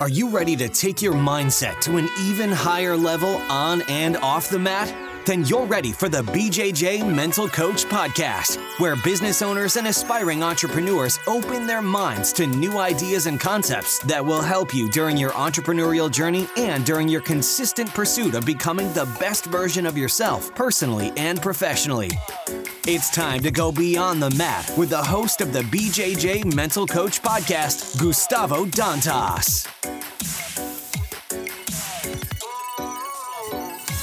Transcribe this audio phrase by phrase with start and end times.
[0.00, 4.48] Are you ready to take your mindset to an even higher level on and off
[4.48, 4.90] the mat?
[5.26, 11.18] Then you're ready for the BJJ Mental Coach Podcast, where business owners and aspiring entrepreneurs
[11.26, 16.10] open their minds to new ideas and concepts that will help you during your entrepreneurial
[16.10, 21.42] journey and during your consistent pursuit of becoming the best version of yourself, personally and
[21.42, 22.10] professionally.
[22.92, 27.22] It's time to go beyond the mat with the host of the BJJ Mental Coach
[27.22, 29.68] Podcast, Gustavo Dantas.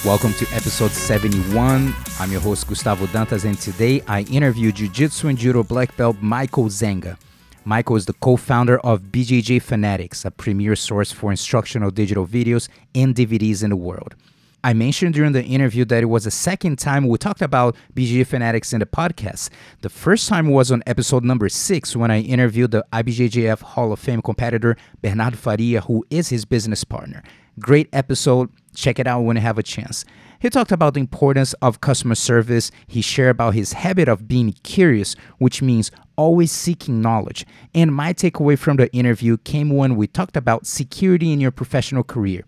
[0.05, 1.93] Welcome to episode 71.
[2.17, 6.15] I'm your host, Gustavo Dantas, and today I interview Jiu Jitsu and Judo black belt
[6.21, 7.17] Michael Zenga.
[7.65, 12.69] Michael is the co founder of BJJ Fanatics, a premier source for instructional digital videos
[12.95, 14.15] and DVDs in the world.
[14.63, 18.25] I mentioned during the interview that it was the second time we talked about BJJ
[18.27, 19.49] Fanatics in the podcast.
[19.81, 23.99] The first time was on episode number six when I interviewed the IBJJF Hall of
[23.99, 27.23] Fame competitor Bernardo Faria, who is his business partner.
[27.59, 28.49] Great episode.
[28.75, 30.05] Check it out when you have a chance.
[30.39, 32.71] He talked about the importance of customer service.
[32.87, 37.45] He shared about his habit of being curious, which means always seeking knowledge.
[37.73, 42.03] And my takeaway from the interview came when we talked about security in your professional
[42.03, 42.43] career,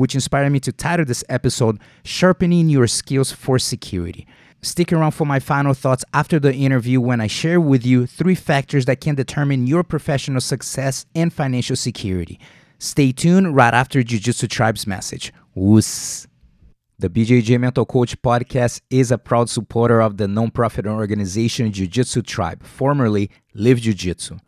[0.00, 4.26] which inspired me to title this episode Sharpening Your Skills for Security.
[4.62, 8.34] Stick around for my final thoughts after the interview when I share with you three
[8.34, 12.40] factors that can determine your professional success and financial security.
[12.78, 15.34] Stay tuned right after Jiu Jitsu Tribe's message.
[15.54, 16.26] Oss.
[16.98, 22.22] The BJJ Mental Coach podcast is a proud supporter of the nonprofit organization Jiu Jitsu
[22.22, 24.38] Tribe, formerly Live Jiu Jitsu.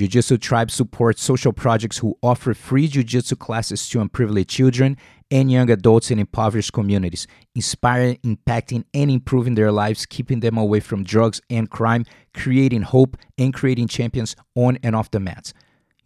[0.00, 4.96] Jiu Jitsu Tribe supports social projects who offer free Jiu Jitsu classes to unprivileged children
[5.30, 10.80] and young adults in impoverished communities, inspiring, impacting, and improving their lives, keeping them away
[10.80, 15.52] from drugs and crime, creating hope, and creating champions on and off the mats.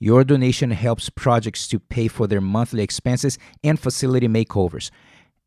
[0.01, 4.91] Your donation helps projects to pay for their monthly expenses and facility makeovers.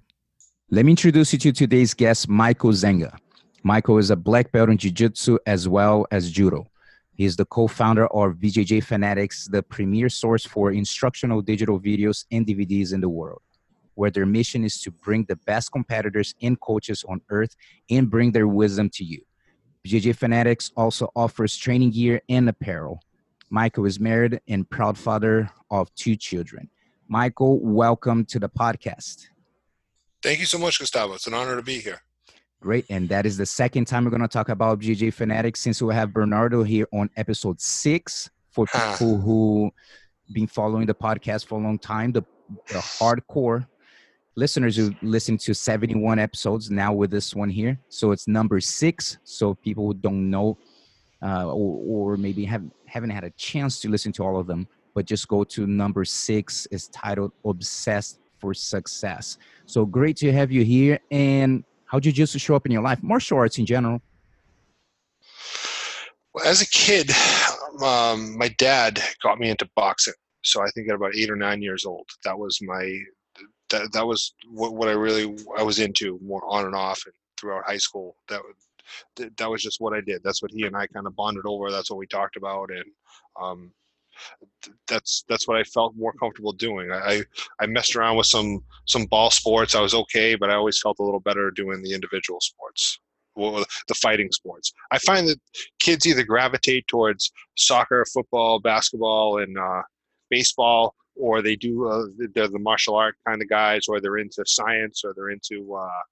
[0.70, 3.16] Let me introduce you to today's guest, Michael Zenga.
[3.62, 6.66] Michael is a black belt in Jiu Jitsu as well as Judo.
[7.14, 12.46] He is the co-founder of BJJ Fanatics, the premier source for instructional digital videos and
[12.46, 13.40] DVDs in the world,
[13.94, 17.56] where their mission is to bring the best competitors and coaches on earth
[17.88, 19.22] and bring their wisdom to you.
[19.86, 23.00] BJJ Fanatics also offers training gear and apparel.
[23.50, 26.68] Michael is married and proud father of two children.
[27.08, 29.26] Michael, welcome to the podcast.
[30.22, 31.14] Thank you so much, Gustavo.
[31.14, 32.00] It's an honor to be here.
[32.60, 32.86] Great.
[32.88, 35.92] And that is the second time we're going to talk about BJJ Fanatics since we
[35.94, 39.70] have Bernardo here on episode six for people who
[40.32, 42.10] been following the podcast for a long time.
[42.10, 42.22] The,
[42.68, 43.66] the hardcore
[44.36, 47.78] listeners who listen to 71 episodes now with this one here.
[47.90, 49.18] So it's number six.
[49.24, 50.56] So people who don't know
[51.22, 52.62] uh, or, or maybe have,
[52.94, 56.04] haven't had a chance to listen to all of them, but just go to number
[56.04, 59.36] six is titled Obsessed for Success.
[59.66, 61.00] So great to have you here.
[61.10, 63.02] And how did jiu-jitsu show up in your life?
[63.02, 64.00] Martial arts in general.
[66.34, 67.10] Well, as a kid,
[67.84, 70.14] um, my dad got me into boxing.
[70.44, 72.96] So I think at about eight or nine years old, that was my
[73.70, 77.14] that that was what, what I really I was into more on and off and
[77.40, 78.14] throughout high school.
[78.28, 78.40] That
[79.16, 80.22] that was just what I did.
[80.22, 81.70] That's what he and I kind of bonded over.
[81.70, 82.84] That's what we talked about, and
[83.40, 83.72] um,
[84.86, 86.90] that's that's what I felt more comfortable doing.
[86.92, 87.22] I
[87.60, 89.74] I messed around with some some ball sports.
[89.74, 92.98] I was okay, but I always felt a little better doing the individual sports,
[93.36, 94.72] well, the fighting sports.
[94.90, 95.40] I find that
[95.80, 99.82] kids either gravitate towards soccer, football, basketball, and uh,
[100.30, 104.44] baseball, or they do uh, they're the martial art kind of guys, or they're into
[104.46, 106.02] science, or they're into uh,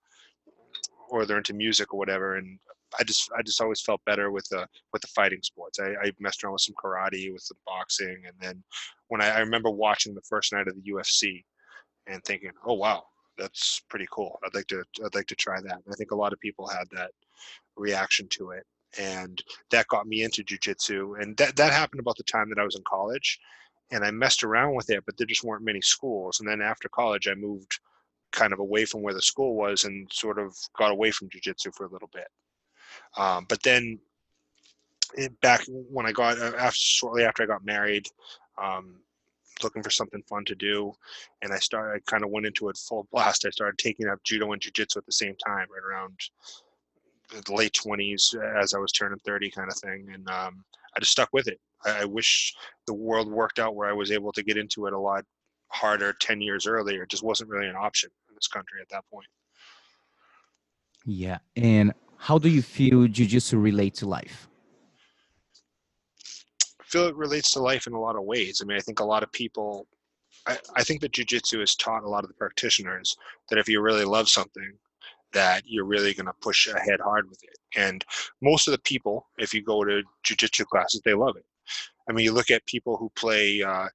[1.13, 2.37] or they're into music or whatever.
[2.37, 2.59] And
[2.99, 5.79] I just I just always felt better with the with the fighting sports.
[5.79, 8.63] I, I messed around with some karate, with some boxing, and then
[9.09, 11.45] when I, I remember watching the first night of the UFC
[12.07, 13.05] and thinking, oh wow,
[13.39, 14.39] that's pretty cool.
[14.45, 15.81] I'd like to I'd like to try that.
[15.85, 17.11] And I think a lot of people had that
[17.77, 18.65] reaction to it,
[18.99, 21.21] and that got me into jujitsu.
[21.21, 23.39] And that that happened about the time that I was in college,
[23.91, 26.41] and I messed around with it, but there just weren't many schools.
[26.41, 27.79] And then after college, I moved
[28.33, 31.75] kind of away from where the school was and sort of got away from jujitsu
[31.75, 32.29] for a little bit.
[33.17, 33.99] Um, but then
[35.15, 38.07] it, back when I got uh, after shortly after I got married,
[38.61, 38.97] um,
[39.63, 40.93] looking for something fun to do,
[41.43, 41.95] and I started.
[41.97, 43.47] I kind of went into it full blast.
[43.47, 46.19] I started taking up judo and jujitsu at the same time, right around
[47.31, 50.65] the late twenties, as I was turning thirty, kind of thing, and um,
[50.97, 51.61] I just stuck with it.
[51.85, 52.55] I, I wish
[52.87, 55.25] the world worked out where I was able to get into it a lot
[55.69, 57.05] harder 10 years earlier.
[57.05, 58.11] It just wasn't really an option
[58.43, 59.27] this country at that point.
[61.07, 61.39] Yeah.
[61.57, 64.49] And how do you feel jiu-jitsu relate to life?
[66.81, 68.61] I feel it relates to life in a lot of ways.
[68.61, 69.87] I mean, I think a lot of people,
[70.47, 73.17] I, I think that jujitsu has taught a lot of the practitioners
[73.49, 74.73] that if you really love something,
[75.33, 77.57] that you're really going to push ahead hard with it.
[77.77, 78.05] And
[78.43, 81.47] most of the people, if you go to jujitsu classes, they love it.
[82.09, 83.89] I mean, you look at people who play uh,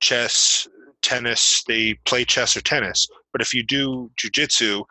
[0.00, 0.66] chess,
[1.02, 3.06] tennis, they play chess or tennis.
[3.32, 4.84] But if you do jujitsu,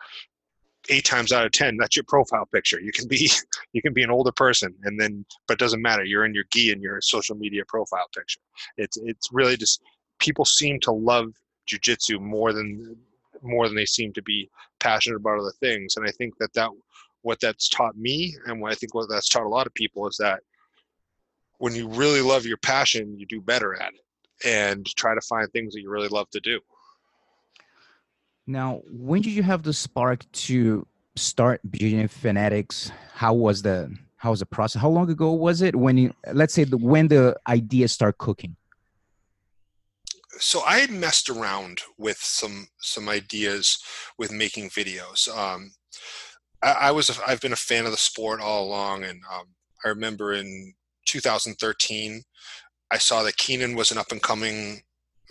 [0.88, 2.80] eight times out of ten, that's your profile picture.
[2.80, 3.30] You can be
[3.72, 6.04] you can be an older person, and then but it doesn't matter.
[6.04, 8.40] You're in your gi and your social media profile picture.
[8.76, 9.82] It's it's really just
[10.18, 11.32] people seem to love
[11.68, 12.96] jujitsu more than
[13.42, 14.50] more than they seem to be
[14.80, 15.96] passionate about other things.
[15.96, 16.70] And I think that that
[17.22, 20.06] what that's taught me, and what I think what that's taught a lot of people
[20.08, 20.40] is that
[21.58, 25.50] when you really love your passion, you do better at it, and try to find
[25.50, 26.60] things that you really love to do.
[28.48, 30.86] Now, when did you have the spark to
[31.16, 32.90] start BJJ Fanatics?
[33.12, 34.80] How was the how was the process?
[34.80, 38.56] How long ago was it when you let's say the when the idea start cooking?
[40.38, 43.84] So I had messed around with some some ideas
[44.16, 45.28] with making videos.
[45.28, 45.72] Um,
[46.62, 49.48] I, I was a, I've been a fan of the sport all along, and um,
[49.84, 50.72] I remember in
[51.04, 52.22] 2013
[52.90, 54.80] I saw that Keenan was an up and coming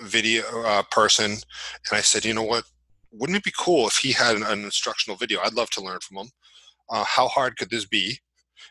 [0.01, 2.65] video uh, person, and I said, you know what,
[3.11, 5.39] wouldn't it be cool if he had an, an instructional video?
[5.41, 6.29] I'd love to learn from him.
[6.89, 8.19] Uh, how hard could this be?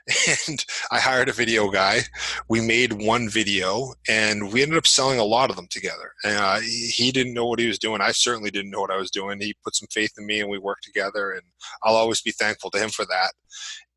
[0.49, 2.00] And I hired a video guy.
[2.49, 6.12] We made one video, and we ended up selling a lot of them together.
[6.25, 8.00] And uh, he didn't know what he was doing.
[8.00, 9.41] I certainly didn't know what I was doing.
[9.41, 11.33] He put some faith in me, and we worked together.
[11.33, 11.43] And
[11.83, 13.33] I'll always be thankful to him for that.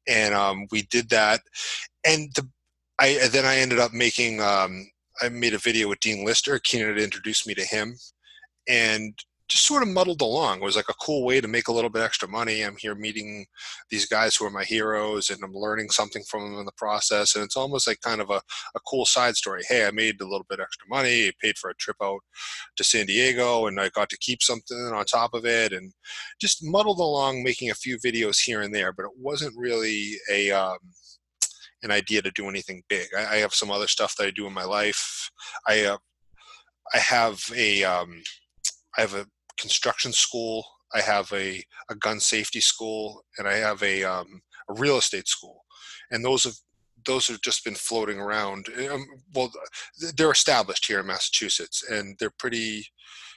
[0.07, 1.41] And um, we did that.
[2.05, 2.49] And the,
[2.99, 4.41] I then I ended up making.
[4.41, 4.89] Um,
[5.21, 6.59] I made a video with Dean Lister.
[6.59, 7.97] Keenan had introduced me to him,
[8.67, 9.13] and
[9.49, 10.57] just sort of muddled along.
[10.57, 12.61] It was like a cool way to make a little bit extra money.
[12.61, 13.47] I'm here meeting
[13.89, 17.35] these guys who are my heroes and I'm learning something from them in the process.
[17.35, 18.41] And it's almost like kind of a,
[18.75, 19.63] a cool side story.
[19.67, 22.19] Hey, I made a little bit extra money, I paid for a trip out
[22.77, 25.91] to San Diego and I got to keep something on top of it and
[26.39, 30.51] just muddled along making a few videos here and there, but it wasn't really a,
[30.51, 30.77] um,
[31.81, 33.07] an idea to do anything big.
[33.17, 35.31] I, I, have some other stuff that I do in my life.
[35.65, 35.97] I, uh,
[36.93, 38.21] I have a, um,
[38.97, 39.25] I have a
[39.59, 40.65] construction school.
[40.93, 45.27] I have a, a gun safety school, and I have a, um, a real estate
[45.27, 45.63] school.
[46.11, 46.55] And those have
[47.05, 48.67] those have just been floating around.
[48.91, 49.51] Um, well,
[50.15, 52.85] they're established here in Massachusetts, and they're pretty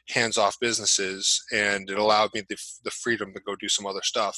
[0.08, 4.36] hands-off businesses, and it allowed me the, the freedom to go do some other stuff.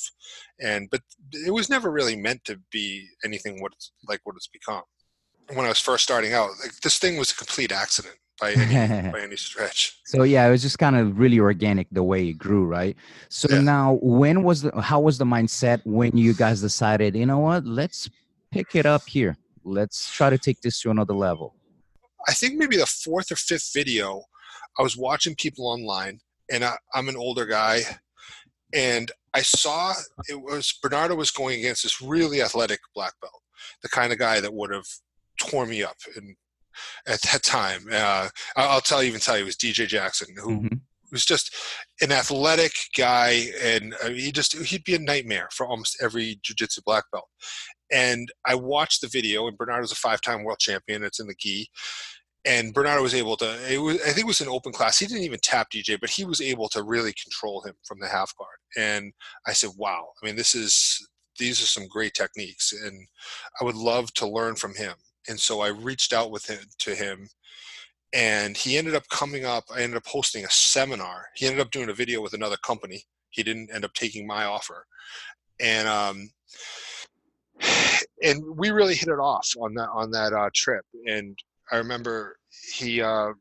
[0.61, 1.01] And but
[1.33, 3.73] it was never really meant to be anything what
[4.07, 4.83] like what it's become.
[5.55, 9.11] When I was first starting out, like, this thing was a complete accident by any
[9.11, 9.99] by any stretch.
[10.05, 12.97] So yeah, it was just kind of really organic the way it grew, right?
[13.29, 13.61] So yeah.
[13.61, 17.65] now, when was the how was the mindset when you guys decided, you know what,
[17.65, 18.09] let's
[18.51, 21.55] pick it up here, let's try to take this to another level.
[22.27, 24.23] I think maybe the fourth or fifth video,
[24.79, 26.21] I was watching people online,
[26.51, 27.83] and I, I'm an older guy,
[28.75, 29.95] and I saw
[30.29, 33.43] it was Bernardo was going against this really athletic black belt,
[33.83, 34.87] the kind of guy that would have
[35.39, 36.37] tore me up and
[37.07, 37.87] at that time.
[37.91, 40.77] Uh, I'll tell you, even tell you, it was DJ Jackson, who mm-hmm.
[41.13, 41.55] was just
[42.01, 46.83] an athletic guy, and uh, he just he'd be a nightmare for almost every jiu-jitsu
[46.85, 47.29] black belt.
[47.93, 51.05] And I watched the video, and Bernardo's a five-time world champion.
[51.05, 51.69] It's in the gi.
[52.47, 53.73] And Bernardo was able to.
[53.73, 54.99] It was, I think, it was an open class.
[54.99, 58.09] He didn't even tap DJ, but he was able to really control him from the
[58.09, 58.59] half guard.
[58.77, 59.15] And
[59.47, 60.09] I said, "Wow!
[60.23, 61.09] I mean, this is
[61.39, 63.09] these are some great techniques, and
[63.61, 64.95] I would love to learn from him."
[65.29, 67.29] And so I reached out with him to him
[68.13, 71.27] and he ended up coming up I ended up hosting a seminar.
[71.35, 73.05] He ended up doing a video with another company.
[73.31, 74.87] He didn't end up taking my offer.
[75.61, 76.31] And um
[78.23, 80.85] and we really hit it off on that on that uh, trip.
[81.07, 81.37] And
[81.73, 82.37] I remember
[82.75, 83.33] he uh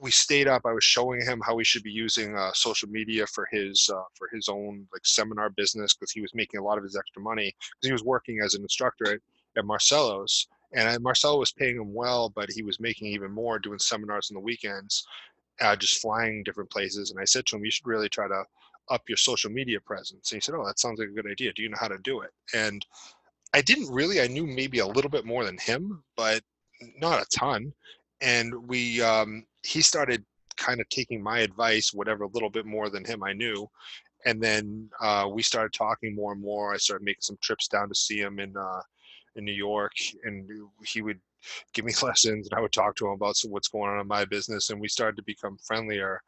[0.00, 0.62] we stayed up.
[0.64, 4.02] I was showing him how he should be using uh, social media for his uh,
[4.14, 7.20] for his own like seminar business because he was making a lot of his extra
[7.20, 9.20] money because he was working as an instructor at,
[9.56, 13.78] at Marcelo's and Marcelo was paying him well, but he was making even more doing
[13.78, 15.06] seminars on the weekends,
[15.60, 17.10] uh, just flying different places.
[17.10, 18.44] And I said to him, "You should really try to
[18.90, 21.52] up your social media presence." And he said, "Oh, that sounds like a good idea.
[21.52, 22.84] Do you know how to do it?" And
[23.54, 24.20] I didn't really.
[24.20, 26.42] I knew maybe a little bit more than him, but
[26.98, 27.72] not a ton.
[28.20, 30.24] And we, um, he started
[30.56, 33.68] kind of taking my advice, whatever little bit more than him I knew.
[34.26, 36.74] And then uh, we started talking more and more.
[36.74, 38.80] I started making some trips down to see him in uh,
[39.38, 39.92] in New York,
[40.24, 40.50] and
[40.84, 41.20] he would
[41.72, 44.24] give me lessons, and I would talk to him about what's going on in my
[44.24, 46.20] business, and we started to become friendlier.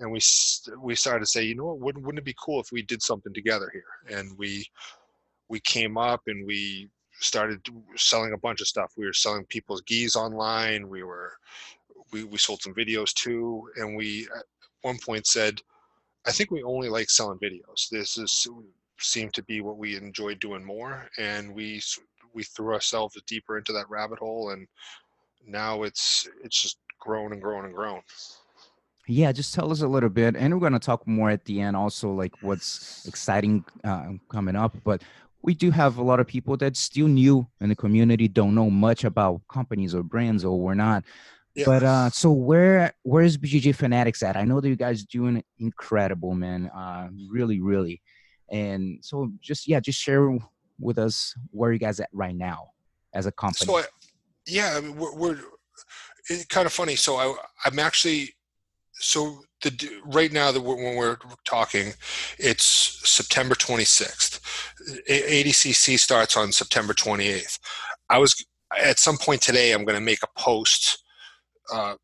[0.00, 0.20] And we
[0.80, 3.00] we started to say, you know what, wouldn't wouldn't it be cool if we did
[3.00, 4.18] something together here?
[4.18, 4.66] And we
[5.48, 6.88] we came up and we
[7.20, 7.60] started
[7.94, 8.92] selling a bunch of stuff.
[8.96, 10.88] We were selling people's gis online.
[10.88, 11.34] We were
[12.12, 14.44] we we sold some videos too, and we at
[14.82, 15.60] one point said,
[16.26, 17.88] I think we only like selling videos.
[17.90, 18.48] This is
[19.00, 21.80] seemed to be what we enjoyed doing more, and we
[22.34, 24.66] we threw ourselves deeper into that rabbit hole, and
[25.46, 28.00] now it's it's just grown and grown and grown.
[29.06, 31.60] Yeah, just tell us a little bit, and we're going to talk more at the
[31.60, 31.76] end.
[31.76, 35.02] Also, like what's exciting uh, coming up, but
[35.42, 38.70] we do have a lot of people that still new in the community, don't know
[38.70, 41.04] much about companies or brands, or we're not.
[41.54, 41.66] Yeah.
[41.66, 44.36] But uh, so where where is BJJ Fanatics at?
[44.36, 46.68] I know that you guys doing incredible, man.
[46.74, 48.00] Uh, really, really.
[48.50, 50.36] And so just yeah, just share
[50.84, 52.68] with us where are you guys at right now
[53.14, 53.66] as a company.
[53.66, 53.84] So I,
[54.46, 55.38] yeah, I mean, we're, we're
[56.28, 56.96] it's kind of funny.
[56.96, 58.34] So I I'm actually
[58.92, 61.92] so the right now that when we're talking,
[62.38, 62.64] it's
[63.08, 64.40] September 26th.
[65.08, 67.58] ADCC starts on September 28th.
[68.10, 68.44] I was
[68.78, 69.72] at some point today.
[69.72, 71.02] I'm going to make a post.
[71.72, 71.94] Uh,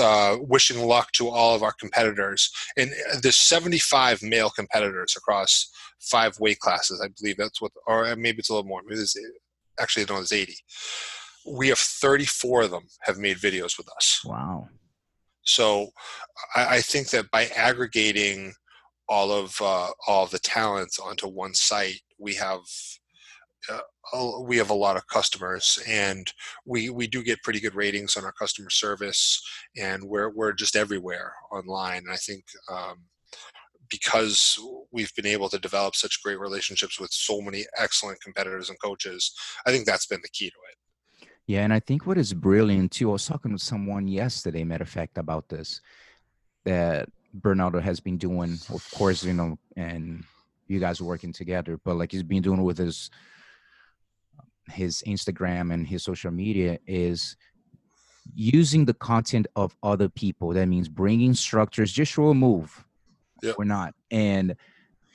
[0.00, 2.90] uh, wishing luck to all of our competitors, and
[3.22, 5.70] there's 75 male competitors across
[6.02, 7.00] five weight classes.
[7.02, 8.82] I believe that's what, or maybe it's a little more.
[8.86, 9.16] Maybe it's,
[9.80, 10.54] actually, no, it's 80.
[11.46, 14.20] We have 34 of them have made videos with us.
[14.24, 14.68] Wow.
[15.44, 15.88] So
[16.54, 18.52] I, I think that by aggregating
[19.08, 22.60] all of uh, all of the talents onto one site, we have
[23.70, 26.32] uh, we have a lot of customers, and
[26.64, 29.42] we we do get pretty good ratings on our customer service,
[29.76, 31.98] and we're we're just everywhere online.
[31.98, 32.44] And I think.
[32.70, 33.04] Um,
[33.92, 34.58] because
[34.90, 39.32] we've been able to develop such great relationships with so many excellent competitors and coaches,
[39.66, 41.28] I think that's been the key to it.
[41.46, 44.84] Yeah, and I think what is brilliant too, I was talking with someone yesterday, matter
[44.84, 45.80] of fact, about this,
[46.64, 50.24] that Bernardo has been doing, of course, you know, and
[50.68, 53.10] you guys are working together, but like he's been doing with his
[54.70, 57.36] his Instagram and his social media is
[58.32, 60.50] using the content of other people.
[60.50, 62.84] That means bringing structures, just show a move.
[63.42, 63.56] Yep.
[63.58, 63.94] We're not.
[64.10, 64.56] And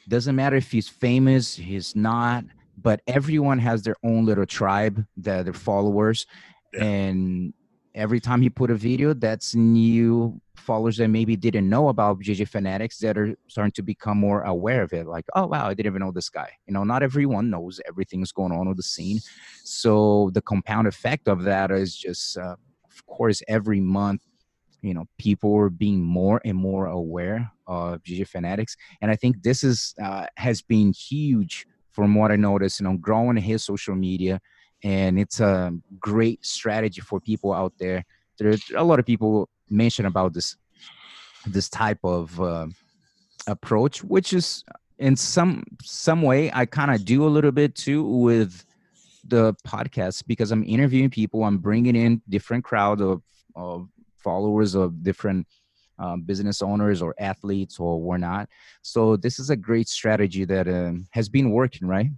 [0.08, 2.46] doesn't matter if he's famous, he's not
[2.78, 6.28] but everyone has their own little tribe that their followers
[6.74, 6.84] yeah.
[6.84, 7.54] and
[7.96, 12.48] every time he put a video that's new followers that maybe didn't know about BJJ
[12.48, 15.92] fanatics that are starting to become more aware of it like oh wow i didn't
[15.92, 19.20] even know this guy you know not everyone knows everything's going on with the scene
[19.64, 22.56] so the compound effect of that is just uh,
[22.90, 24.22] of course every month
[24.82, 28.76] you know people were being more and more aware of BJJ fanatics.
[29.02, 32.96] And i think this is uh, has been huge from what I noticed, you know,
[32.98, 34.40] growing his social media,
[34.84, 38.06] and it's a great strategy for people out there.
[38.38, 40.56] There's a lot of people mention about this
[41.48, 42.68] this type of uh,
[43.48, 44.64] approach, which is
[45.00, 48.64] in some some way I kind of do a little bit too with
[49.28, 53.22] the podcast because I'm interviewing people, I'm bringing in different crowd of,
[53.56, 55.48] of followers of different
[56.00, 58.50] um, business owners or athletes or whatnot.
[58.82, 62.12] So this is a great strategy that um, has been working, right?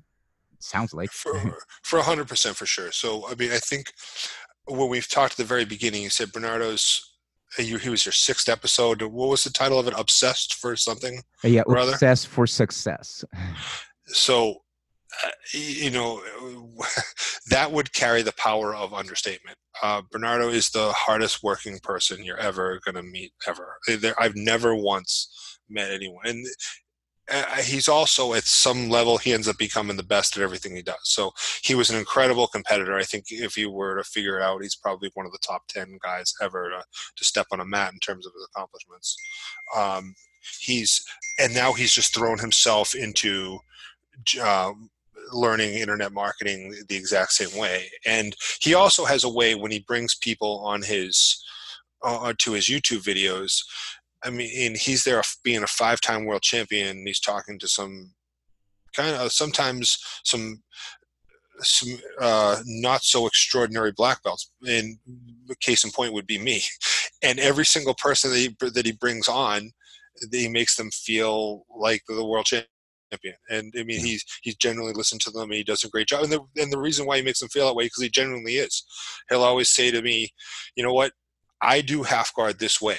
[0.59, 1.33] Sounds like for
[1.83, 2.91] for hundred percent for sure.
[2.91, 3.93] So I mean, I think
[4.65, 7.05] when we've talked at the very beginning, you said Bernardo's.
[7.57, 9.01] Uh, you, he was your sixth episode.
[9.01, 9.93] What was the title of it?
[9.97, 11.23] Obsessed for something?
[11.43, 13.23] Yeah, yeah, obsessed for success.
[14.11, 14.63] So
[15.25, 16.21] uh, you know,
[17.49, 19.57] that would carry the power of understatement.
[19.81, 23.77] Uh, Bernardo is the hardest working person you're ever going to meet, ever.
[24.17, 26.25] I've never once met anyone.
[26.25, 26.47] And
[27.31, 30.81] uh, he's also, at some level, he ends up becoming the best at everything he
[30.81, 30.97] does.
[31.03, 31.31] So
[31.63, 32.95] he was an incredible competitor.
[32.95, 35.63] I think if you were to figure it out, he's probably one of the top
[35.69, 36.83] 10 guys ever to,
[37.15, 39.15] to step on a mat in terms of his accomplishments.
[39.75, 40.15] Um,
[40.59, 41.03] he's,
[41.39, 43.59] and now he's just thrown himself into
[44.43, 44.89] um,
[45.31, 47.89] learning internet marketing the exact same way.
[48.05, 51.43] And he also has a way when he brings people on his
[52.03, 53.59] uh, to his YouTube videos.
[54.23, 57.05] I mean, he's there being a five-time world champion.
[57.05, 58.13] he's talking to some
[58.95, 60.61] kind of sometimes some
[61.61, 64.51] some uh, not so extraordinary black belts.
[64.67, 64.97] And
[65.61, 66.61] case in point would be me.
[67.21, 69.71] And every single person that he, that he brings on,
[70.31, 72.69] he makes them feel like the world champion
[73.11, 73.35] champion.
[73.49, 76.23] And I mean, he's he's genuinely listened to them and he does a great job.
[76.23, 78.55] And the and the reason why he makes them feel that way because he genuinely
[78.55, 78.83] is.
[79.29, 80.29] He'll always say to me,
[80.75, 81.13] you know what,
[81.61, 82.97] I do half guard this way.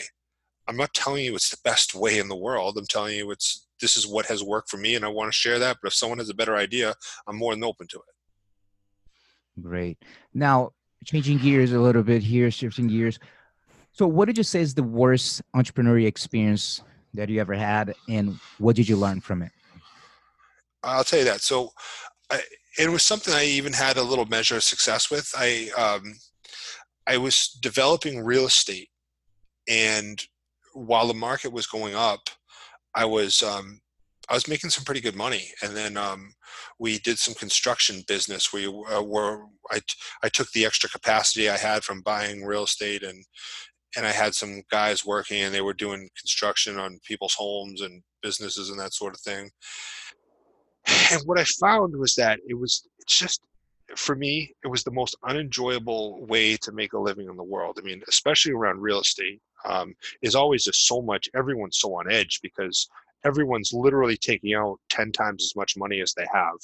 [0.69, 2.76] I'm not telling you it's the best way in the world.
[2.79, 5.37] I'm telling you it's this is what has worked for me, and I want to
[5.37, 5.79] share that.
[5.83, 6.95] But if someone has a better idea,
[7.26, 9.62] I'm more than open to it.
[9.62, 9.99] Great.
[10.35, 10.71] Now,
[11.05, 13.19] changing gears a little bit here, shifting gears.
[13.93, 16.83] So, what did you say is the worst entrepreneurial experience
[17.14, 19.50] that you ever had, and what did you learn from it?
[20.82, 21.42] I'll tell you that.
[21.42, 21.70] So,
[22.30, 22.40] I,
[22.78, 25.32] it was something I even had a little measure of success with.
[25.37, 26.14] I um,
[27.06, 28.88] I was developing real estate,
[29.68, 30.22] and
[30.75, 32.20] while the market was going up,
[32.94, 33.80] I was um,
[34.28, 36.32] I was making some pretty good money, and then um,
[36.78, 38.52] we did some construction business.
[38.52, 39.80] We uh, were I
[40.22, 43.25] I took the extra capacity I had from buying real estate, and
[43.96, 48.02] and I had some guys working, and they were doing construction on people's homes and
[48.22, 49.50] businesses and that sort of thing.
[50.87, 53.40] And what I found was that it was just
[53.96, 57.78] for me, it was the most unenjoyable way to make a living in the world.
[57.78, 61.28] I mean, especially around real estate, um, is always just so much.
[61.34, 62.88] Everyone's so on edge because
[63.25, 66.56] everyone's literally taking out 10 times as much money as they have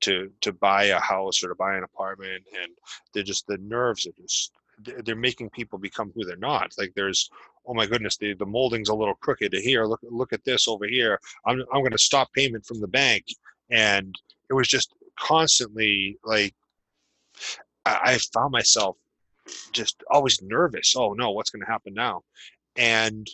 [0.00, 2.72] to to buy a house or to buy an apartment and
[3.12, 4.52] they're just the nerves are just
[5.04, 7.28] they're making people become who they're not like there's
[7.66, 10.86] oh my goodness the, the molding's a little crooked here look look at this over
[10.86, 13.24] here i'm, I'm going to stop payment from the bank
[13.70, 14.14] and
[14.50, 16.54] it was just constantly like
[17.84, 18.96] I, found myself
[19.72, 22.22] just always nervous oh no what's going to happen now
[22.76, 23.28] and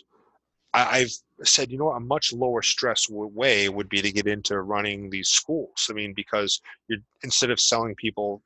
[0.75, 1.11] I, have
[1.47, 5.29] said, you know, a much lower stress way would be to get into running these
[5.29, 5.87] schools.
[5.89, 8.43] I mean, because you're instead of selling people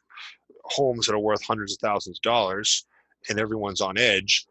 [0.66, 2.86] homes that are worth hundreds of thousands of dollars
[3.30, 4.46] and everyone's on edge,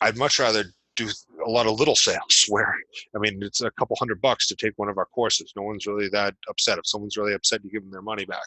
[0.00, 0.64] I'd much rather
[0.96, 1.08] do
[1.44, 2.74] a lot of little sales where
[3.14, 5.52] I mean it's a couple hundred bucks to take one of our courses.
[5.56, 6.78] No one's really that upset.
[6.78, 8.46] If someone's really upset, you give them their money back.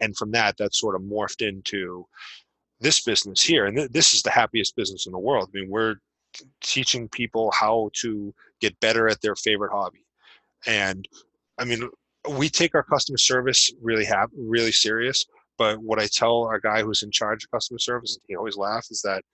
[0.00, 2.06] And from that, that sort of morphed into
[2.80, 3.66] this business here.
[3.66, 5.50] And th- this is the happiest business in the world.
[5.52, 5.96] I mean, we're
[6.62, 10.04] teaching people how to get better at their favorite hobby.
[10.66, 11.08] And
[11.58, 11.88] I mean,
[12.36, 15.26] we take our customer service really have really serious.
[15.56, 18.92] But what I tell our guy who's in charge of customer service, he always laughs,
[18.92, 19.24] is that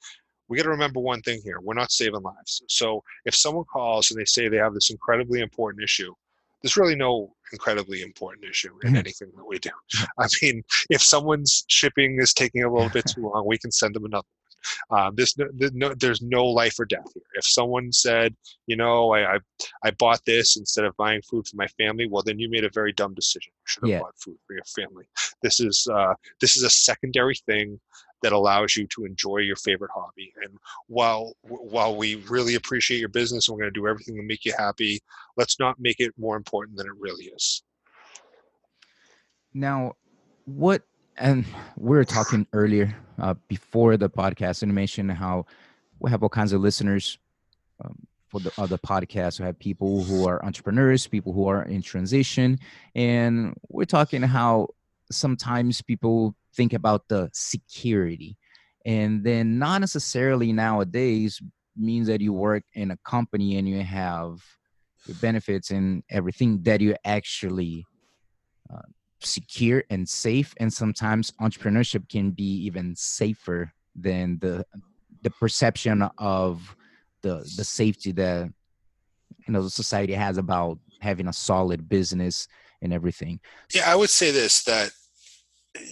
[0.54, 2.62] we got to remember one thing here: we're not saving lives.
[2.68, 6.14] So if someone calls and they say they have this incredibly important issue,
[6.62, 8.98] there's really no incredibly important issue in mm-hmm.
[8.98, 9.70] anything that we do.
[10.18, 13.96] I mean, if someone's shipping is taking a little bit too long, we can send
[13.96, 14.28] them another
[14.90, 17.22] um, there's no, no, there's no life or death here.
[17.34, 18.34] If someone said,
[18.66, 19.38] you know, I, I,
[19.84, 22.70] I bought this instead of buying food for my family, well, then you made a
[22.70, 23.52] very dumb decision.
[23.54, 24.00] You should have yeah.
[24.00, 25.04] bought food for your family.
[25.42, 27.80] This is uh, this is a secondary thing
[28.24, 30.32] that allows you to enjoy your favorite hobby.
[30.42, 34.22] And while while we really appreciate your business and we're going to do everything to
[34.22, 35.02] make you happy,
[35.36, 37.62] let's not make it more important than it really is.
[39.52, 39.92] Now,
[40.46, 40.80] what
[41.18, 41.44] and
[41.76, 45.44] we were talking earlier uh, before the podcast animation how
[46.00, 47.18] we have all kinds of listeners
[47.84, 49.38] um, for the other podcasts.
[49.38, 52.58] We have people who are entrepreneurs, people who are in transition,
[52.94, 54.68] and we're talking how
[55.10, 58.36] sometimes people think about the security,
[58.84, 61.40] and then not necessarily nowadays
[61.76, 64.40] means that you work in a company and you have
[65.20, 67.84] benefits and everything that you actually
[68.72, 68.82] uh,
[69.20, 70.54] secure and safe.
[70.58, 74.64] And sometimes entrepreneurship can be even safer than the
[75.22, 76.76] the perception of
[77.22, 78.48] the the safety that
[79.46, 82.48] you know the society has about having a solid business
[82.82, 83.40] and everything.
[83.72, 84.90] Yeah i would say this that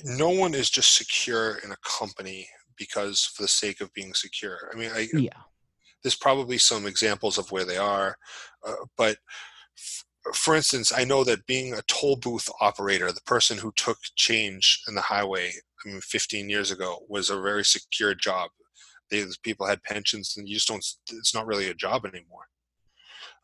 [0.05, 4.71] no one is just secure in a company because for the sake of being secure
[4.73, 5.31] i mean I, yeah
[6.03, 8.17] there's probably some examples of where they are
[8.67, 9.17] uh, but
[10.35, 14.83] for instance, I know that being a toll booth operator, the person who took change
[14.87, 15.53] in the highway,
[15.85, 18.51] I mean, 15 years ago, was a very secure job.
[19.11, 20.85] They, people had pensions, and you just don't.
[21.11, 22.47] It's not really a job anymore.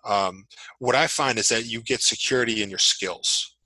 [0.04, 0.46] Um,
[0.78, 3.56] what I find is that you get security in your skills.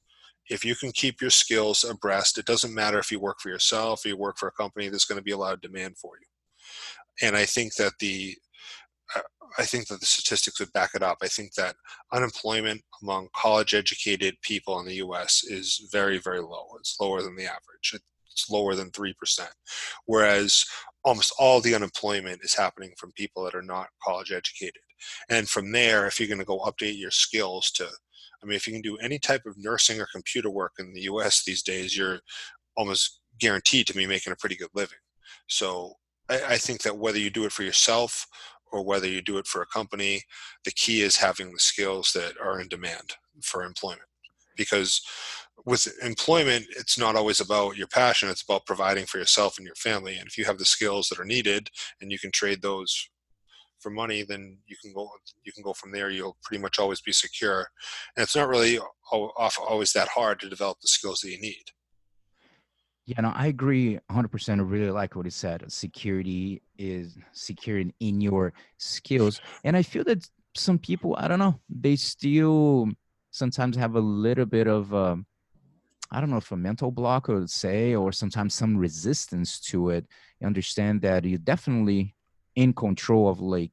[0.51, 4.05] If you can keep your skills abreast, it doesn't matter if you work for yourself,
[4.05, 4.89] or you work for a company.
[4.89, 7.27] There's going to be a lot of demand for you.
[7.27, 8.37] And I think that the
[9.15, 9.21] uh,
[9.59, 11.19] I think that the statistics would back it up.
[11.23, 11.77] I think that
[12.13, 16.69] unemployment among college educated people in the US is very, very low.
[16.79, 17.95] It's lower than the average.
[18.31, 19.15] It's lower than 3%.
[20.07, 20.65] Whereas
[21.05, 24.83] almost all the unemployment is happening from people that are not college educated.
[25.29, 27.89] And from there, if you're going to go update your skills to,
[28.43, 31.03] I mean, if you can do any type of nursing or computer work in the
[31.03, 32.21] US these days, you're
[32.77, 34.99] almost guaranteed to be making a pretty good living.
[35.49, 35.95] So
[36.29, 38.27] I, I think that whether you do it for yourself
[38.73, 40.23] or whether you do it for a company,
[40.65, 44.09] the key is having the skills that are in demand for employment.
[44.57, 45.01] Because
[45.65, 49.75] with employment, it's not always about your passion, it's about providing for yourself and your
[49.77, 50.17] family.
[50.17, 51.69] And if you have the skills that are needed
[52.01, 53.09] and you can trade those
[53.83, 55.11] for money, then you can go
[55.43, 56.11] you can go from there.
[56.11, 57.69] You'll pretty much always be secure.
[58.17, 58.79] And it's not really
[59.11, 61.65] always that hard to develop the skills that you need.
[63.05, 64.59] Yeah, no, I agree 100%.
[64.59, 65.65] I really like what he said.
[65.71, 69.41] Security is securing in your skills.
[69.65, 72.89] And I feel that some people, I don't know, they still
[73.33, 75.27] sometimes have a little bit of, um,
[76.13, 80.07] I don't know if a mental block or say, or sometimes some resistance to it.
[80.41, 82.15] You understand that you're definitely
[82.57, 83.73] in control of like,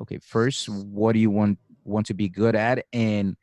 [0.00, 3.36] okay, first, what do you want want to be good at, and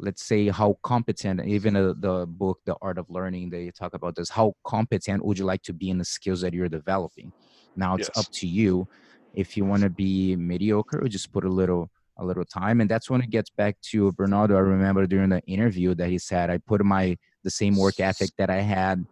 [0.00, 4.14] let's say how competent even uh, the book the art of learning they talk about
[4.14, 7.32] this how competent would you like to be in the skills that you're developing?
[7.76, 8.26] Now it's yes.
[8.26, 8.88] up to you
[9.34, 12.80] if you want to be mediocre just put a little a little time.
[12.80, 14.56] And that's when it gets back to bernardo.
[14.56, 18.30] I remember during the interview that he said i put my the same work ethic
[18.38, 19.04] that i had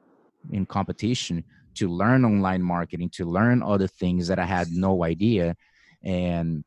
[0.52, 1.44] in competition
[1.76, 5.54] to learn online marketing to learn other things that i had no idea
[6.02, 6.64] and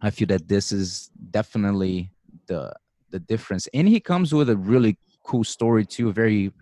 [0.00, 2.10] i feel that this is definitely
[2.46, 2.72] the
[3.10, 3.68] the difference.
[3.72, 6.52] And he comes with a really cool story too, very,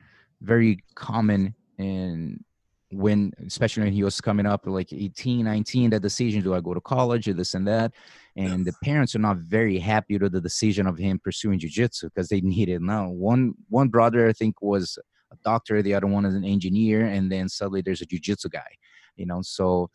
[0.40, 2.42] very common and
[2.90, 6.73] when especially when he was coming up like 18 19 that decision do i go
[6.73, 7.90] to college or this and that
[8.37, 12.29] and the parents are not very happy with the decision of him pursuing jiu-jitsu because
[12.29, 12.83] they needed it.
[12.83, 14.97] now one one brother i think was
[15.35, 18.70] a doctor the other one is an engineer and then suddenly there's a jiu-jitsu guy
[19.16, 19.90] you know so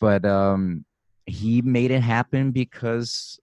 [0.00, 0.84] but um
[1.26, 3.38] he made it happen because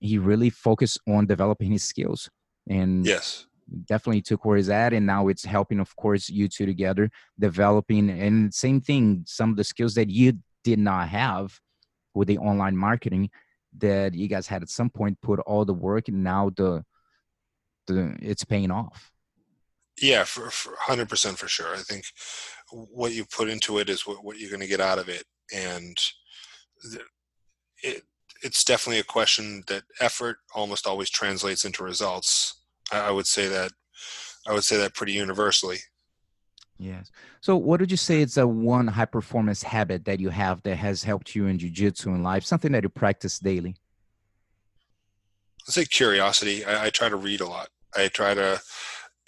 [0.00, 2.30] he really focused on developing his skills
[2.68, 3.46] and yes.
[3.86, 8.10] definitely took where he's at and now it's helping of course you two together developing
[8.10, 10.32] and same thing some of the skills that you
[10.64, 11.58] did not have
[12.14, 13.30] with the online marketing
[13.78, 16.82] that you guys had at some point put all the work and now the
[17.86, 19.12] the it's paying off
[20.00, 22.04] yeah for, for 100% for sure i think
[22.70, 25.24] what you put into it is what, what you're going to get out of it
[25.54, 25.96] and
[27.82, 28.02] it,
[28.42, 32.62] it's definitely a question that effort almost always translates into results.
[32.92, 33.72] I, I would say that
[34.46, 35.78] I would say that pretty universally.
[36.78, 37.10] Yes.
[37.40, 40.76] So, what would you say is a one high performance habit that you have that
[40.76, 42.44] has helped you in jujitsu in life?
[42.44, 43.76] Something that you practice daily.
[45.68, 46.64] I say curiosity.
[46.64, 47.70] I, I, try to read a lot.
[47.96, 48.60] I try to,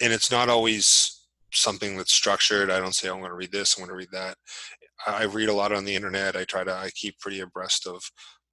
[0.01, 1.19] and it's not always
[1.51, 2.69] something that's structured.
[2.69, 3.75] I don't say I'm going to read this.
[3.75, 4.37] I'm going to read that.
[5.07, 6.35] I read a lot on the internet.
[6.35, 6.73] I try to.
[6.73, 8.03] I keep pretty abreast of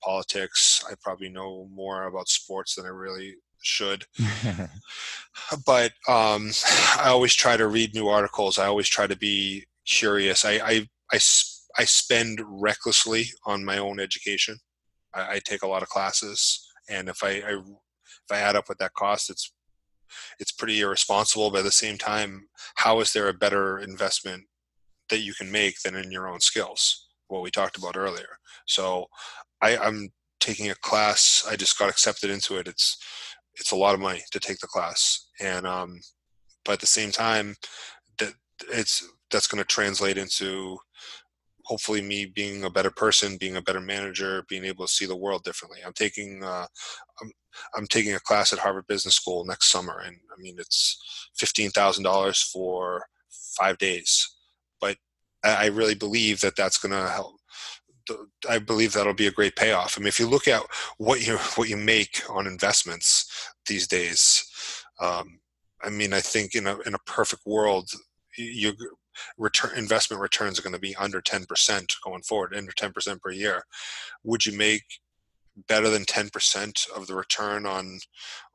[0.02, 0.84] politics.
[0.88, 4.04] I probably know more about sports than I really should.
[5.66, 6.50] but um,
[6.98, 8.58] I always try to read new articles.
[8.58, 10.44] I always try to be curious.
[10.44, 11.18] I, I, I,
[11.78, 14.58] I spend recklessly on my own education.
[15.14, 17.60] I, I, take a lot of classes, and if I, I
[18.28, 19.52] if I add up what that costs, it's
[20.38, 21.50] it's pretty irresponsible.
[21.50, 24.44] But at the same time, how is there a better investment
[25.08, 27.08] that you can make than in your own skills?
[27.28, 28.38] What we talked about earlier.
[28.66, 29.06] So
[29.60, 31.44] I, I'm taking a class.
[31.48, 32.68] I just got accepted into it.
[32.68, 32.98] It's
[33.58, 35.98] it's a lot of money to take the class, and um,
[36.64, 37.56] but at the same time,
[38.18, 38.34] that
[38.70, 40.78] it's that's going to translate into
[41.66, 45.16] hopefully me being a better person, being a better manager, being able to see the
[45.16, 45.80] world differently.
[45.84, 46.66] I'm taking uh,
[47.20, 47.32] I'm,
[47.76, 51.70] I'm taking a class at Harvard Business School next summer, and I mean it's fifteen
[51.70, 53.06] thousand dollars for
[53.58, 54.36] five days,
[54.80, 54.96] but
[55.44, 57.36] I really believe that that's going to help
[58.48, 59.96] I believe that'll be a great payoff.
[59.96, 60.62] I mean, if you look at
[60.98, 64.44] what you what you make on investments these days,
[65.00, 65.40] um,
[65.82, 67.90] I mean, I think in a in a perfect world,
[68.36, 68.74] your
[69.38, 73.20] return investment returns are going to be under ten percent going forward, under ten percent
[73.22, 73.62] per year.
[74.24, 74.84] Would you make
[75.68, 77.98] better than 10% of the return on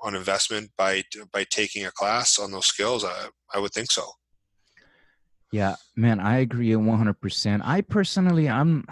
[0.02, 4.06] on investment by by taking a class on those skills i i would think so
[5.52, 8.86] yeah man i agree 100% i personally i'm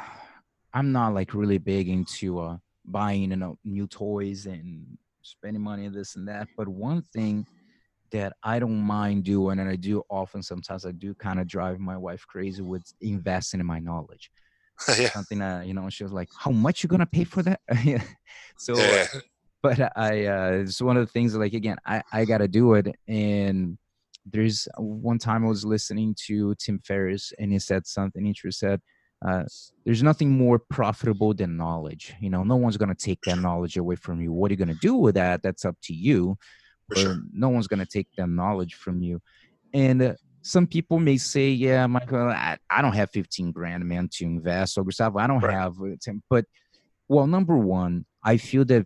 [0.73, 5.87] I'm not like really big into uh, buying you know new toys and spending money
[5.89, 6.47] this and that.
[6.57, 7.45] But one thing
[8.11, 11.79] that I don't mind doing, and I do often, sometimes I do kind of drive
[11.79, 14.31] my wife crazy with investing in my knowledge.
[14.97, 15.09] yeah.
[15.09, 17.59] Something that you know, she was like, "How much you gonna pay for that?"
[18.57, 19.07] so, yeah.
[19.61, 21.35] but I, uh, it's one of the things.
[21.35, 23.77] Like again, I I gotta do it, and
[24.25, 28.25] there's one time I was listening to Tim Ferriss, and he said something.
[28.25, 28.79] He said
[29.25, 29.43] uh,
[29.85, 32.13] there's nothing more profitable than knowledge.
[32.21, 34.31] You know, no one's going to take that knowledge away from you.
[34.31, 35.43] What are you going to do with that?
[35.43, 36.37] That's up to you.
[36.95, 37.21] Sure.
[37.33, 39.21] No one's going to take that knowledge from you.
[39.73, 44.09] And uh, some people may say, yeah, Michael, I, I, don't have 15 grand, man,
[44.13, 44.77] to invest.
[44.77, 45.53] Or Gustavo, I don't right.
[45.53, 46.23] have 10.
[46.29, 46.45] But,
[47.07, 48.85] well, number one, I feel that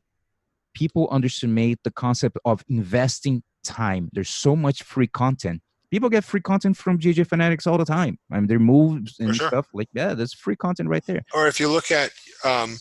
[0.73, 4.09] people underestimate the concept of investing time.
[4.11, 5.61] There's so much free content
[5.93, 8.17] people get free content from BJJ Fanatics all the time.
[8.31, 9.49] I mean, their moves and sure.
[9.49, 11.21] stuff like yeah, there's free content right there.
[11.35, 12.09] Or if you look at,
[12.43, 12.77] um,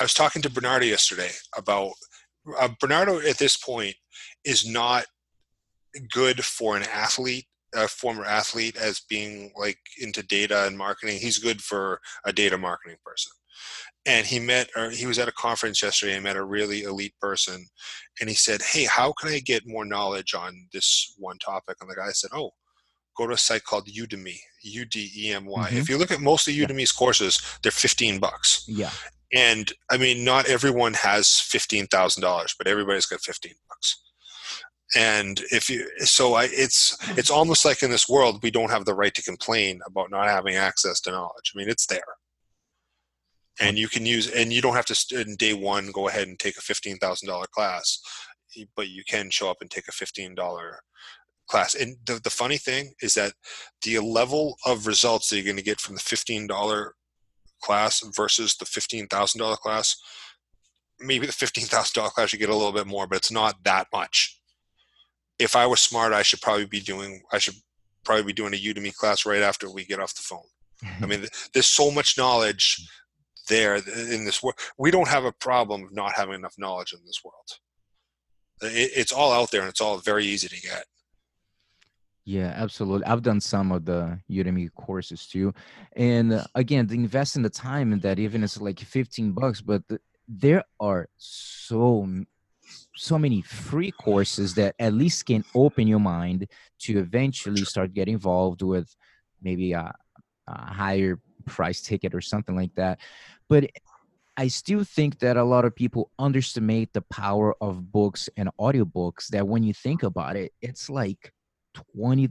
[0.00, 1.92] I was talking to Bernardo yesterday about
[2.58, 3.94] uh, Bernardo at this point
[4.44, 5.06] is not
[6.12, 11.18] good for an athlete a former athlete as being like into data and marketing.
[11.18, 13.32] He's good for a data marketing person.
[14.06, 17.14] And he met, or he was at a conference yesterday and met a really elite
[17.20, 17.66] person.
[18.20, 21.76] And he said, Hey, how can I get more knowledge on this one topic?
[21.80, 22.50] And the guy said, Oh,
[23.16, 25.70] go to a site called Udemy, U D E M Y.
[25.70, 25.76] Mhm.
[25.76, 28.64] If you look at most of Udemy's courses, they're 15 bucks.
[28.68, 28.90] Yeah.
[29.34, 34.05] And I mean, not everyone has $15,000, but everybody's got 15 bucks.
[34.94, 38.84] And if you, so I, it's, it's almost like in this world, we don't have
[38.84, 41.52] the right to complain about not having access to knowledge.
[41.54, 42.00] I mean, it's there.
[43.60, 46.38] And you can use, and you don't have to, in day one, go ahead and
[46.38, 47.98] take a $15,000 class,
[48.76, 50.36] but you can show up and take a $15
[51.48, 51.74] class.
[51.74, 53.32] And the, the funny thing is that
[53.82, 56.90] the level of results that you're going to get from the $15
[57.62, 59.96] class versus the $15,000 class,
[61.00, 64.35] maybe the $15,000 class you get a little bit more, but it's not that much.
[65.38, 67.56] If I was smart, I should probably be doing, I should
[68.04, 70.40] probably be doing a Udemy class right after we get off the phone.
[71.02, 72.86] I mean, there's so much knowledge
[73.48, 74.58] there in this world.
[74.78, 77.48] We don't have a problem of not having enough knowledge in this world.
[78.62, 80.84] It, it's all out there and it's all very easy to get.
[82.24, 83.06] Yeah, absolutely.
[83.06, 85.54] I've done some of the Udemy courses too.
[85.94, 89.60] And uh, again, the invest in the time in that even it's like 15 bucks,
[89.60, 92.04] but th- there are so
[92.96, 96.48] so many free courses that at least can open your mind
[96.80, 98.94] to eventually start getting involved with
[99.42, 99.92] maybe a,
[100.48, 102.98] a higher price ticket or something like that.
[103.48, 103.70] But
[104.36, 109.28] I still think that a lot of people underestimate the power of books and audiobooks
[109.28, 111.32] that when you think about it, it's like
[111.94, 112.30] 20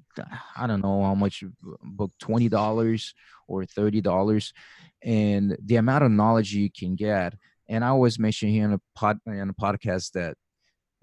[0.58, 1.44] i don't know how much
[1.84, 3.14] book $20
[3.48, 4.54] or $30
[5.04, 7.36] and the amount of knowledge you can get
[7.70, 10.36] and i always mention here in a pod in a podcast that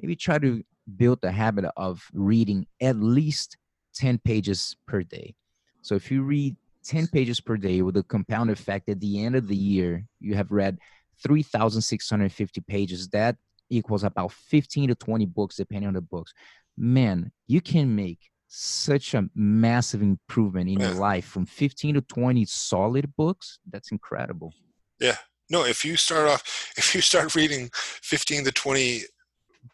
[0.03, 0.63] maybe try to
[0.97, 3.57] build the habit of reading at least
[3.95, 5.35] 10 pages per day.
[5.81, 9.37] So if you read 10 pages per day with a compound effect at the end
[9.37, 10.79] of the year you have read
[11.23, 13.09] 3650 pages.
[13.11, 13.37] That
[13.71, 16.33] equals about 15 to 20 books depending on the books.
[16.77, 22.45] Man you can make such a massive improvement in your life from 15 to 20
[22.45, 23.59] solid books.
[23.71, 24.53] That's incredible.
[25.01, 25.17] Yeah.
[25.49, 29.03] No, if you start off, if you start reading 15 to 20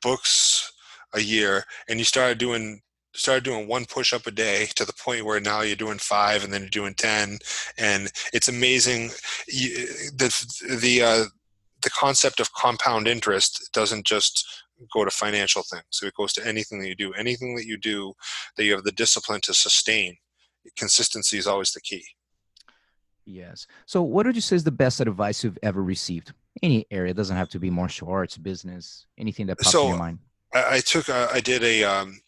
[0.03, 0.72] books
[1.14, 2.81] a year and you started doing
[3.14, 6.44] started doing one push up a day to the point where now you're doing five
[6.44, 7.38] and then you're doing 10
[7.79, 9.11] and it's amazing.
[9.48, 11.24] You, the the uh,
[11.83, 14.46] the concept of compound interest doesn't just
[14.92, 15.85] go to financial things.
[15.90, 17.12] So it goes to anything that you do.
[17.14, 18.14] Anything that you do
[18.57, 20.16] that you have the discipline to sustain
[20.77, 22.05] consistency is always the key.
[23.24, 23.66] Yes.
[23.87, 27.16] So what would you say is the best advice you've ever received any area it
[27.16, 30.18] doesn't have to be martial arts business anything that pops in your mind
[30.54, 32.20] I, I took a, I did a um,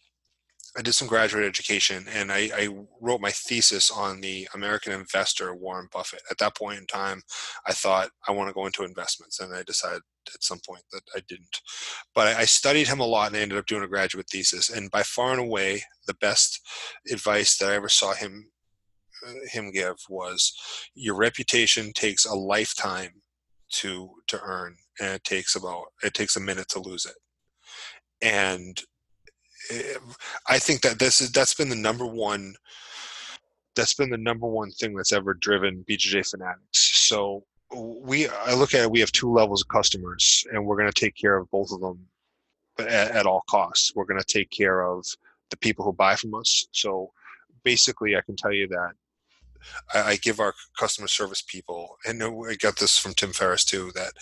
[0.77, 2.69] I did some graduate education and I, I
[3.01, 6.21] wrote my thesis on the American investor Warren Buffett.
[6.29, 7.21] At that point in time,
[7.67, 10.01] I thought I want to go into investments, and I decided
[10.33, 11.59] at some point that I didn't.
[12.15, 14.69] But I, I studied him a lot and I ended up doing a graduate thesis.
[14.69, 16.61] And by far and away, the best
[17.11, 18.49] advice that I ever saw him
[19.27, 20.53] uh, him give was
[20.95, 23.21] your reputation takes a lifetime
[23.71, 27.15] to to earn and it takes about it takes a minute to lose it.
[28.21, 28.81] And
[29.71, 29.95] eh,
[30.47, 32.53] i think that this is that's been the number one
[33.75, 37.07] that's been the number one thing that's ever driven bjj fanatics.
[37.07, 40.91] So we i look at it we have two levels of customers and we're going
[40.91, 42.05] to take care of both of them
[42.79, 43.93] at, at all costs.
[43.95, 45.05] We're going to take care of
[45.49, 46.67] the people who buy from us.
[46.71, 47.11] So
[47.63, 48.91] basically i can tell you that
[49.93, 53.91] I, I give our customer service people, and I got this from Tim Ferriss too,
[53.95, 54.13] that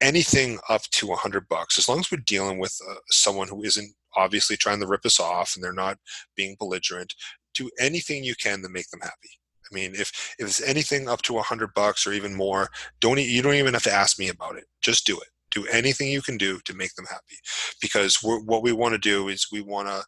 [0.00, 3.62] anything up to a hundred bucks, as long as we're dealing with uh, someone who
[3.64, 5.98] isn't obviously trying to rip us off and they're not
[6.36, 7.14] being belligerent,
[7.54, 9.30] do anything you can to make them happy.
[9.70, 12.68] I mean, if if it's anything up to a hundred bucks or even more,
[13.00, 14.64] don't you don't even have to ask me about it.
[14.80, 15.28] Just do it.
[15.50, 17.36] Do anything you can do to make them happy,
[17.80, 20.04] because what we want to do is we want to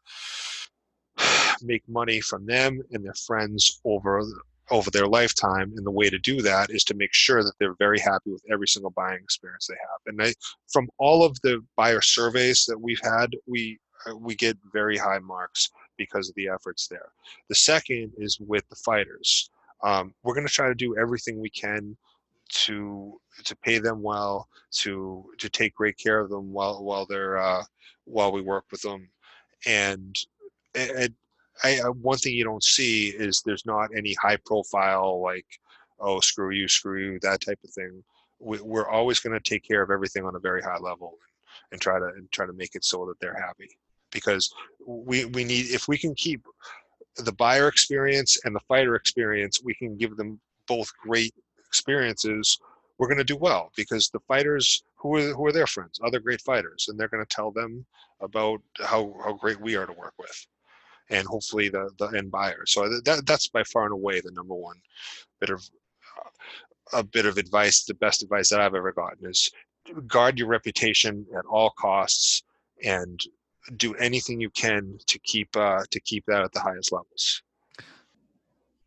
[1.63, 4.23] make money from them and their friends over
[4.71, 7.75] over their lifetime and the way to do that is to make sure that they're
[7.75, 10.19] very happy with every single buying experience they have.
[10.19, 10.35] And
[10.73, 15.19] from all of the buyer surveys that we've had we uh, we get very high
[15.19, 17.13] marks because of the efforts there.
[17.49, 19.51] The second is with the fighters.
[19.83, 21.97] Um, we're going to try to do everything we can
[22.53, 27.39] to to pay them well to to take great care of them while while they're
[27.39, 27.63] uh,
[28.05, 29.09] while we work with them.
[29.67, 30.17] And
[30.75, 31.13] it,
[31.63, 35.47] I, I, one thing you don't see is there's not any high profile like
[35.99, 38.03] oh screw you screw you that type of thing.
[38.39, 41.73] We, we're always going to take care of everything on a very high level and,
[41.73, 43.69] and try to and try to make it so that they're happy.
[44.11, 44.53] Because
[44.87, 46.43] we we need if we can keep
[47.17, 51.35] the buyer experience and the fighter experience, we can give them both great
[51.67, 52.59] experiences.
[52.99, 53.73] We're going to do well.
[53.77, 57.25] Because the fighters who are who are their friends, other great fighters, and they're going
[57.25, 57.85] to tell them
[58.21, 60.47] about how how great we are to work with,
[61.11, 62.65] and hopefully the the end buyer.
[62.67, 64.81] So that that's by far and away the number one
[65.41, 65.69] bit of
[66.25, 67.85] uh, a bit of advice.
[67.85, 69.51] The best advice that I've ever gotten is
[70.07, 72.43] guard your reputation at all costs
[72.85, 73.21] and
[73.77, 77.43] do anything you can to keep uh, to keep that at the highest levels.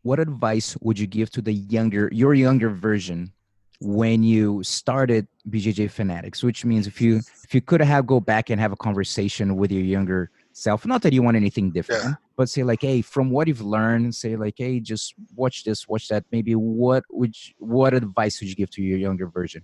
[0.02, 3.32] What advice would you give to the younger your younger version
[3.80, 6.42] when you started BJJ Fanatics?
[6.42, 9.70] Which means if you if you could have go back and have a conversation with
[9.72, 12.14] your younger self, not that you want anything different, yeah.
[12.36, 16.08] but say like, hey, from what you've learned, say like, hey, just watch this, watch
[16.08, 16.24] that.
[16.32, 19.62] Maybe what would you, what advice would you give to your younger version?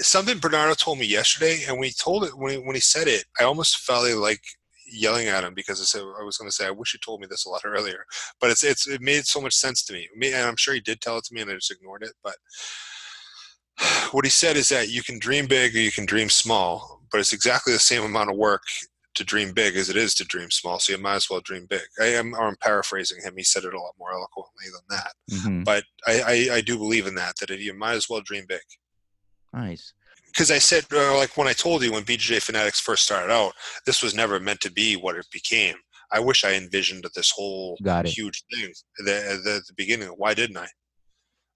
[0.00, 3.08] something Bernardo told me yesterday, and when he told it, when he, when he said
[3.08, 4.40] it, I almost felt like
[4.90, 7.20] yelling at him because I said I was going to say I wish you told
[7.20, 8.04] me this a lot earlier,
[8.40, 11.00] but it's it's it made so much sense to me, and I'm sure he did
[11.00, 12.12] tell it to me, and I just ignored it.
[12.22, 12.36] But
[14.12, 17.20] what he said is that you can dream big or you can dream small, but
[17.20, 18.62] it's exactly the same amount of work
[19.18, 20.78] to dream big as it is to dream small.
[20.78, 21.82] So you might as well dream big.
[22.00, 23.34] I am, I'm paraphrasing him.
[23.36, 25.12] He said it a lot more eloquently than that.
[25.30, 25.62] Mm-hmm.
[25.64, 28.60] But I, I, I, do believe in that, that you might as well dream big.
[29.52, 29.92] Nice.
[30.26, 33.52] Because I said, uh, like when I told you when BJJ Fanatics first started out,
[33.86, 35.76] this was never meant to be what it became.
[36.12, 37.76] I wish I envisioned this whole
[38.08, 40.08] huge thing at the, the, the, beginning.
[40.08, 40.68] Why didn't I?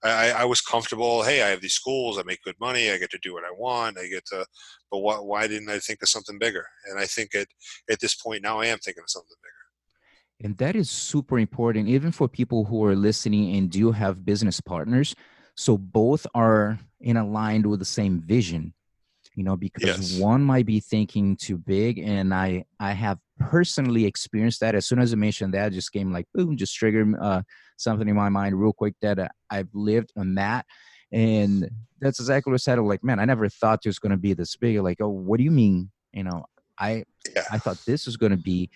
[0.03, 0.31] I?
[0.31, 1.23] I was comfortable.
[1.23, 2.19] Hey, I have these schools.
[2.19, 2.91] I make good money.
[2.91, 3.99] I get to do what I want.
[3.99, 4.45] I get to.
[4.91, 6.67] But why, why didn't I think of something bigger?
[6.91, 7.49] And I think at
[7.91, 9.53] at this point now I am thinking of something bigger.
[10.45, 14.61] And that is super important, even for people who are listening and do have business
[14.61, 15.15] partners
[15.55, 18.73] so both are in aligned with the same vision
[19.35, 20.21] you know because yes.
[20.21, 24.99] one might be thinking too big and i i have personally experienced that as soon
[24.99, 27.43] as i mentioned that just came like boom just triggered uh,
[27.83, 30.67] something in my mind real quick that uh, i've lived on that.
[31.13, 31.69] And
[32.01, 34.35] that's exactly what i said like man i never thought it was going to be
[34.35, 34.79] this big.
[34.81, 35.91] Like oh what do you mean?
[36.13, 36.45] You know
[36.79, 37.45] i yeah.
[37.51, 38.71] i thought this was going to be.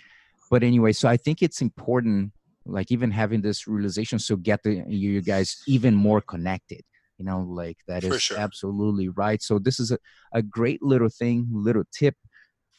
[0.51, 2.33] But anyway so i think it's important
[2.65, 6.83] like even having this realization so get the you guys even more connected
[7.19, 8.39] you know like that is sure.
[8.39, 9.43] absolutely right.
[9.43, 9.99] So this is a,
[10.33, 12.15] a great little thing little tip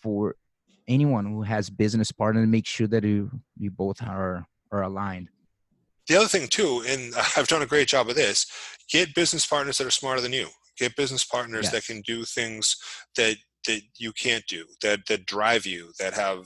[0.01, 0.35] for
[0.87, 5.29] anyone who has business partner to make sure that you you both are are aligned
[6.07, 8.45] the other thing too and i've done a great job of this
[8.91, 11.71] get business partners that are smarter than you get business partners yes.
[11.71, 12.75] that can do things
[13.15, 16.45] that that you can't do that that drive you that have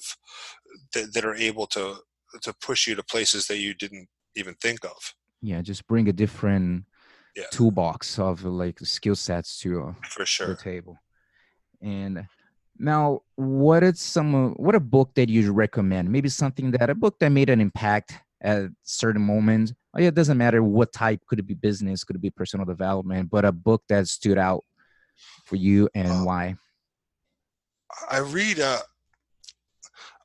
[0.94, 1.98] that, that are able to
[2.42, 5.14] to push you to places that you didn't even think of.
[5.42, 6.86] Yeah, just bring a different
[7.36, 7.46] yeah.
[7.52, 10.98] toolbox of like skill sets to uh, for sure the table.
[11.82, 12.28] And
[12.78, 16.12] now, what is some what a book that you recommend?
[16.12, 19.74] Maybe something that a book that made an impact at certain moments.
[19.94, 21.22] Oh, yeah, it doesn't matter what type.
[21.28, 22.04] Could it be business?
[22.04, 23.30] Could it be personal development?
[23.30, 24.64] But a book that stood out
[25.46, 26.56] for you and uh, why?
[28.10, 28.60] I read.
[28.60, 28.80] Uh,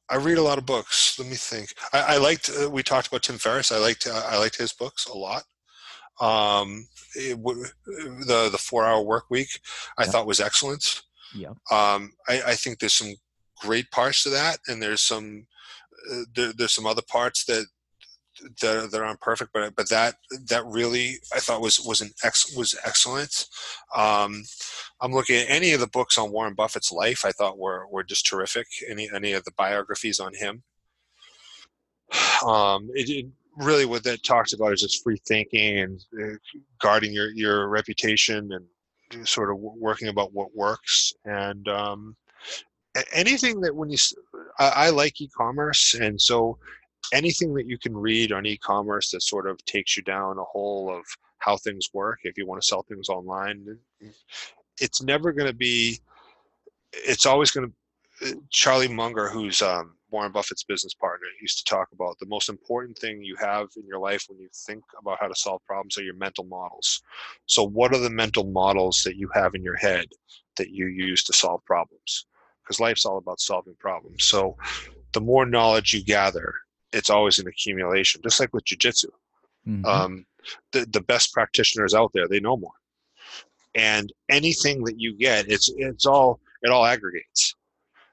[0.09, 1.19] I read a lot of books.
[1.19, 1.75] Let me think.
[1.93, 2.51] I, I liked.
[2.51, 3.73] Uh, we talked about Tim Ferriss.
[3.73, 4.07] I liked.
[4.07, 5.43] Uh, I liked his books a lot.
[6.21, 9.61] Um, it, the the four hour work week,
[9.99, 10.11] I yeah.
[10.11, 11.03] thought was excellent.
[11.35, 11.51] Yeah.
[11.71, 13.15] Um, I, I think there's some
[13.61, 15.47] great parts to that, and there's some
[16.11, 17.67] uh, there, there's some other parts that
[18.61, 20.17] that, that aren't perfect, but but that
[20.49, 23.47] that really I thought was was an ex was excellent.
[23.95, 24.43] Um,
[25.01, 27.25] I'm looking at any of the books on Warren Buffett's life.
[27.25, 28.67] I thought were were just terrific.
[28.89, 30.63] Any any of the biographies on him.
[32.47, 36.37] Um, it, it really what that talks about is just free thinking and uh,
[36.81, 42.17] guarding your your reputation and sort of working about what works and um,
[43.13, 43.97] anything that when you
[44.59, 46.59] I, I like e-commerce and so
[47.13, 50.95] anything that you can read on e-commerce that sort of takes you down a hole
[50.95, 51.05] of
[51.39, 53.79] how things work if you want to sell things online
[54.81, 55.99] it's never going to be
[56.93, 61.89] it's always going to charlie munger who's um, warren buffett's business partner used to talk
[61.93, 65.29] about the most important thing you have in your life when you think about how
[65.29, 67.03] to solve problems are your mental models.
[67.47, 70.07] So what are the mental models that you have in your head
[70.57, 72.27] that you use to solve problems?
[72.63, 74.25] Because life's all about solving problems.
[74.25, 74.57] So
[75.13, 76.55] the more knowledge you gather
[76.97, 79.11] it's always an accumulation, just like with jujitsu.
[79.69, 79.85] Mm-hmm.
[79.85, 80.27] Um,
[80.73, 82.73] the, the best practitioners out there, they know more.
[83.75, 87.55] And anything that you get, it's it's all it all aggregates,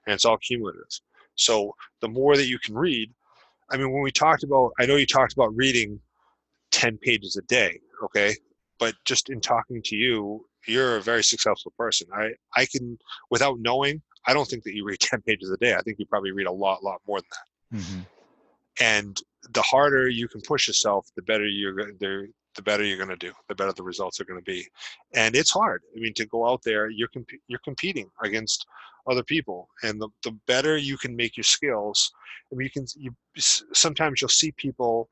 [0.05, 0.83] and it's all cumulative.
[1.35, 3.09] So the more that you can read,
[3.71, 6.01] I mean, when we talked about, I know you talked about reading
[6.71, 8.35] ten pages a day, okay,
[8.77, 12.07] but just in talking to you, you're a very successful person.
[12.13, 12.97] I I can,
[13.31, 15.75] without knowing, I don't think that you read ten pages a day.
[15.75, 17.77] I think you probably read a lot, lot more than that.
[17.79, 18.01] Mm-hmm
[18.79, 19.19] and
[19.51, 23.15] the harder you can push yourself, the better you're the the better you're going to
[23.15, 24.67] do, the better the results are going to be.
[25.15, 25.81] And it's hard.
[25.95, 28.65] I mean, to go out there, you're comp- you're competing against
[29.07, 32.11] other people, and the, the better you can make your skills.
[32.51, 35.09] I mean, you can you sometimes you'll see people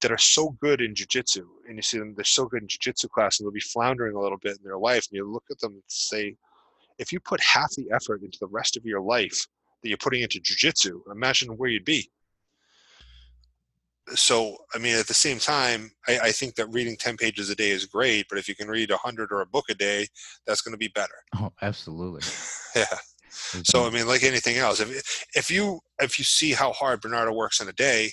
[0.00, 3.08] that are so good in jujitsu, and you see them they're so good in jujitsu
[3.10, 5.58] class, and they'll be floundering a little bit in their life, and you look at
[5.58, 6.36] them and say,
[6.98, 9.46] if you put half the effort into the rest of your life
[9.82, 12.08] that you're putting into jujitsu, imagine where you'd be
[14.10, 17.54] so i mean at the same time I, I, think that reading 10 pages a
[17.54, 20.06] day is great but if you can read 100 or a book a day
[20.46, 21.14] that's going to be better.
[21.36, 22.22] Oh absolutely.
[22.76, 22.86] Yeah.
[23.62, 27.32] So i mean like anything else if, if you if you see how hard bernardo
[27.32, 28.10] works in a day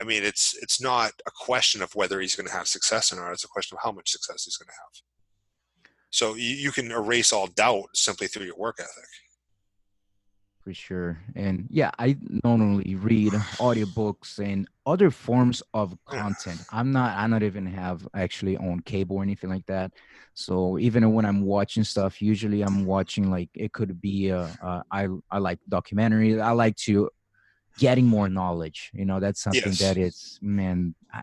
[0.00, 3.16] i mean it's it's not a question of whether he's going to have success or
[3.16, 5.02] not it's a question of how much success he's going to have.
[6.10, 9.08] So you, you can erase all doubt simply through your work ethic
[10.64, 11.18] for sure.
[11.36, 16.60] And yeah i normally read audiobooks and other forms of content.
[16.72, 19.92] I'm not i not even have actually on cable or anything like that.
[20.32, 24.82] So even when i'm watching stuff usually i'm watching like it could be uh, uh
[24.90, 27.10] i i like documentaries i like to
[27.78, 28.90] getting more knowledge.
[28.94, 29.78] You know that's something yes.
[29.80, 31.22] that is man i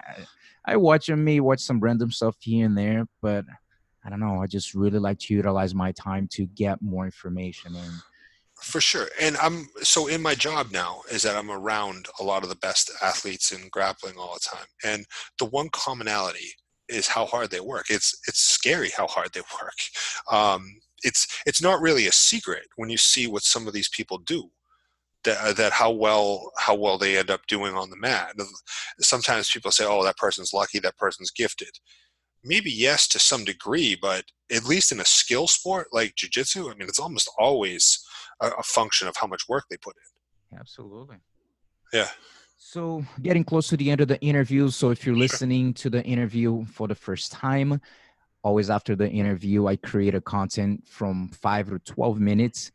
[0.65, 3.43] i watch and may watch some random stuff here and there but
[4.05, 4.41] i don't know.
[4.41, 7.93] I just really like to utilize my time to get more information and
[8.61, 12.43] for sure and i'm so in my job now is that i'm around a lot
[12.43, 15.05] of the best athletes in grappling all the time and
[15.39, 16.53] the one commonality
[16.91, 17.85] is how hard they work.
[17.89, 19.77] It's it's scary how hard they work.
[20.31, 24.19] Um, it's it's not really a secret when you see what some of these people
[24.19, 24.49] do
[25.23, 28.35] that, uh, that how well how well they end up doing on the mat.
[28.99, 31.79] Sometimes people say oh that person's lucky that person's gifted.
[32.43, 36.73] Maybe yes to some degree but at least in a skill sport like jiu-jitsu i
[36.73, 38.03] mean it's almost always
[38.41, 40.59] a, a function of how much work they put in.
[40.59, 41.17] Absolutely.
[41.93, 42.07] Yeah.
[42.57, 44.69] So, getting close to the end of the interview.
[44.69, 47.81] So, if you're listening to the interview for the first time,
[48.43, 52.71] always after the interview, I create a content from five to 12 minutes,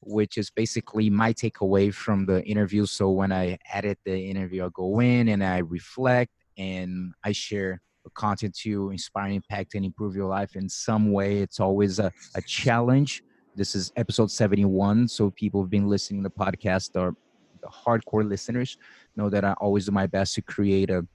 [0.00, 2.84] which is basically my takeaway from the interview.
[2.84, 7.80] So, when I edit the interview, I go in and I reflect and I share
[8.04, 11.38] the content to inspire, impact, and improve your life in some way.
[11.38, 13.22] It's always a, a challenge
[13.54, 15.08] this is episode 71.
[15.08, 17.14] So people who've been listening to the podcast are
[17.62, 18.78] the hardcore listeners
[19.16, 21.06] know that I always do my best to create a,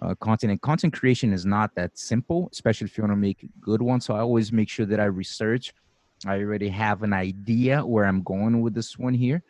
[0.00, 0.52] a content.
[0.52, 4.04] And content creation is not that simple, especially if you want to make good ones.
[4.04, 5.72] So I always make sure that I research.
[6.26, 9.42] I already have an idea where I'm going with this one here.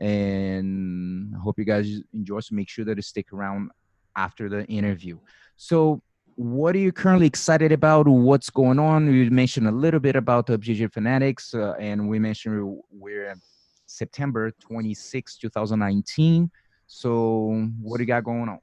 [0.00, 2.40] And I hope you guys enjoy.
[2.40, 3.70] So make sure that you stick around
[4.16, 5.18] after the interview.
[5.56, 6.02] So
[6.40, 8.08] what are you currently excited about?
[8.08, 9.12] What's going on?
[9.12, 13.34] You mentioned a little bit about the BJJ Fanatics, uh, and we mentioned we're
[13.84, 16.50] September 26, 2019.
[16.86, 18.58] So, what do you got going on?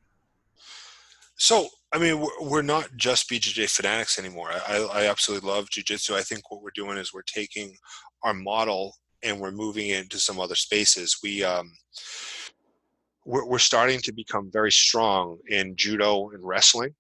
[1.36, 4.50] So, I mean, we're not just BJJ Fanatics anymore.
[4.68, 6.16] I, I absolutely love Jiu Jitsu.
[6.16, 7.78] I think what we're doing is we're taking
[8.24, 11.20] our model and we're moving it into some other spaces.
[11.22, 11.72] We, um,
[13.24, 16.96] we're, we're starting to become very strong in judo and wrestling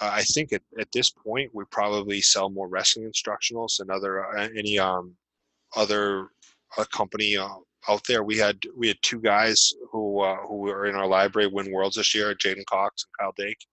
[0.00, 4.26] uh, I think at, at this point we probably sell more wrestling instructionals than other
[4.36, 5.14] uh, any um,
[5.76, 6.28] other
[6.76, 7.48] uh, company uh,
[7.88, 8.22] out there.
[8.22, 11.96] We had we had two guys who uh, who were in our library win worlds
[11.96, 13.64] this year, J'den Cox and Kyle Dake.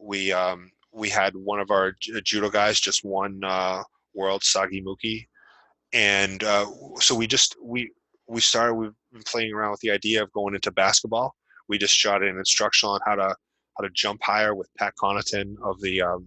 [0.00, 1.92] We um, we had one of our
[2.24, 3.82] judo guys just won uh,
[4.14, 5.28] world Sagi Muki,
[5.92, 6.42] and
[7.00, 7.90] so we just we
[8.26, 11.34] we started we've been playing around with the idea of going into basketball.
[11.68, 13.36] We just shot an instructional on how to
[13.78, 16.26] how to jump higher with Pat Connaughton of the um,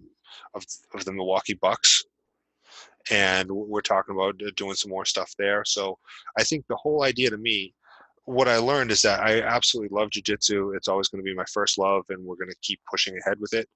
[0.53, 2.05] of, of the Milwaukee Bucks,
[3.09, 5.63] and we're talking about doing some more stuff there.
[5.65, 5.97] So
[6.37, 7.73] I think the whole idea to me,
[8.25, 10.75] what I learned is that I absolutely love jujitsu.
[10.75, 13.39] It's always going to be my first love, and we're going to keep pushing ahead
[13.39, 13.67] with it.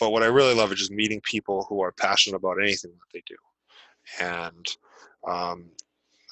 [0.00, 3.12] But what I really love is just meeting people who are passionate about anything that
[3.14, 3.36] they do,
[4.20, 4.66] and
[5.26, 5.70] um,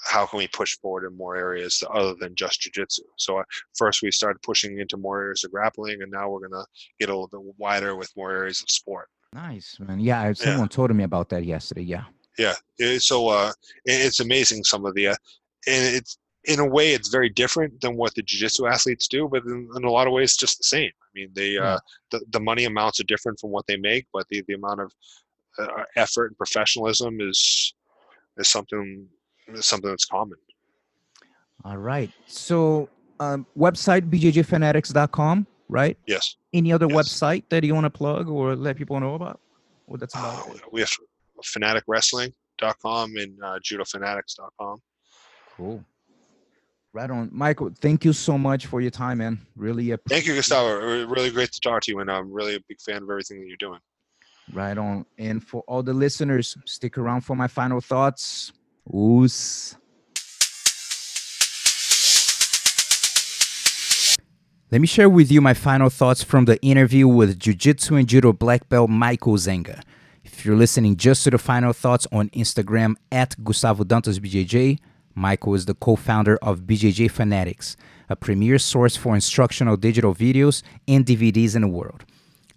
[0.04, 3.02] how can we push forward in more areas other than just jiu-jitsu?
[3.16, 3.44] So uh,
[3.76, 6.66] first we started pushing into more areas of grappling and now we're going to
[7.00, 9.08] get a little bit wider with more areas of sport.
[9.32, 10.00] Nice man.
[10.00, 10.66] Yeah someone yeah.
[10.68, 12.04] told me about that yesterday yeah.
[12.38, 12.54] Yeah
[12.98, 13.52] so uh,
[13.84, 15.16] it's amazing some of the uh,
[15.66, 19.44] and it's in a way it's very different than what the jiu-jitsu athletes do but
[19.44, 20.90] in, in a lot of ways it's just the same.
[21.02, 21.74] I mean they uh, yeah.
[21.74, 21.78] uh,
[22.10, 24.92] the, the money amounts are different from what they make but the, the amount of
[25.58, 27.74] uh, effort and professionalism is
[28.38, 29.08] is something
[29.60, 30.38] something that's common.
[31.64, 32.10] All right.
[32.26, 32.88] So
[33.20, 35.96] um, website bjjfanatics.com, right?
[36.06, 36.36] Yes.
[36.52, 36.96] Any other yes.
[36.96, 39.40] website that you want to plug or let people know about?
[39.86, 40.48] What that's about?
[40.48, 40.90] Uh, we have
[41.44, 44.82] fanaticwrestling.com and uh, judofanatics.com.
[45.56, 45.84] Cool.
[46.92, 47.70] Right on, Michael.
[47.78, 49.38] Thank you so much for your time, man.
[49.54, 50.16] Really, appreciate.
[50.16, 51.06] thank you, Gustavo.
[51.06, 53.48] Really great to talk to you, and I'm really a big fan of everything that
[53.48, 53.80] you're doing.
[54.52, 55.04] Right on.
[55.18, 58.52] And for all the listeners, stick around for my final thoughts.
[58.92, 59.76] Oss.
[64.72, 68.08] Let me share with you my final thoughts from the interview with Jiu Jitsu and
[68.08, 69.82] Judo black belt Michael Zenga.
[70.24, 74.78] If you're listening just to the final thoughts on Instagram at Gustavo Dantas BJJ,
[75.14, 77.76] Michael is the co founder of BJJ Fanatics,
[78.08, 82.04] a premier source for instructional digital videos and DVDs in the world.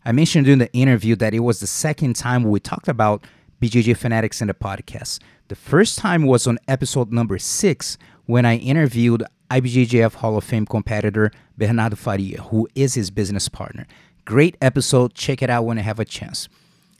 [0.03, 3.23] I mentioned during the interview that it was the second time we talked about
[3.61, 5.19] BJJ Fanatics in the podcast.
[5.49, 10.65] The first time was on episode number six when I interviewed IBJJF Hall of Fame
[10.65, 13.85] competitor Bernardo Faria, who is his business partner.
[14.23, 15.13] Great episode.
[15.13, 16.47] Check it out when I have a chance.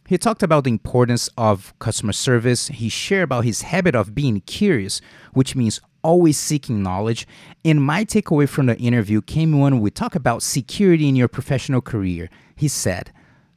[0.05, 2.67] He talked about the importance of customer service.
[2.67, 4.99] He shared about his habit of being curious,
[5.31, 7.25] which means always seeking knowledge.
[7.63, 11.79] And my takeaway from the interview came when we talk about security in your professional
[11.79, 12.29] career.
[12.55, 13.13] He said,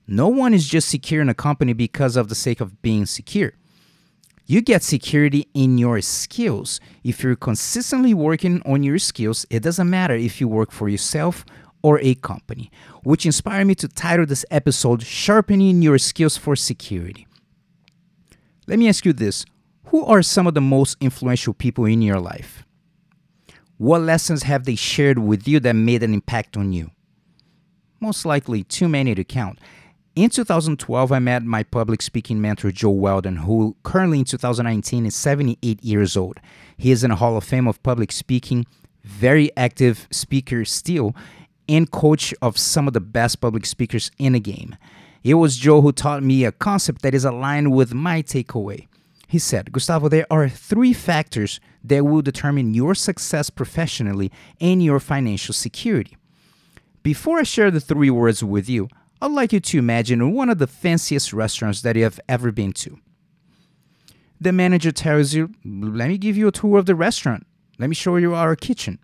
[0.06, 3.52] No one is just secure in a company because of the sake of being secure.
[4.46, 6.80] You get security in your skills.
[7.04, 11.44] If you're consistently working on your skills, it doesn't matter if you work for yourself
[11.82, 12.70] or a company,
[13.02, 17.26] which inspired me to title this episode Sharpening Your Skills for Security.
[18.66, 19.44] Let me ask you this
[19.86, 22.64] Who are some of the most influential people in your life?
[23.78, 26.90] What lessons have they shared with you that made an impact on you?
[28.00, 29.58] Most likely, too many to count.
[30.14, 35.16] In 2012, I met my public speaking mentor, Joe Weldon, who currently in 2019 is
[35.16, 36.38] 78 years old.
[36.76, 38.66] He is in the Hall of Fame of public speaking,
[39.04, 41.16] very active speaker still,
[41.66, 44.76] and coach of some of the best public speakers in the game.
[45.24, 48.88] It was Joe who taught me a concept that is aligned with my takeaway.
[49.28, 55.00] He said, Gustavo, there are three factors that will determine your success professionally and your
[55.00, 56.18] financial security.
[57.02, 58.90] Before I share the three words with you,
[59.22, 62.72] I'd like you to imagine one of the fanciest restaurants that you have ever been
[62.72, 62.98] to.
[64.40, 67.46] The manager tells you, Let me give you a tour of the restaurant.
[67.78, 68.98] Let me show you our kitchen.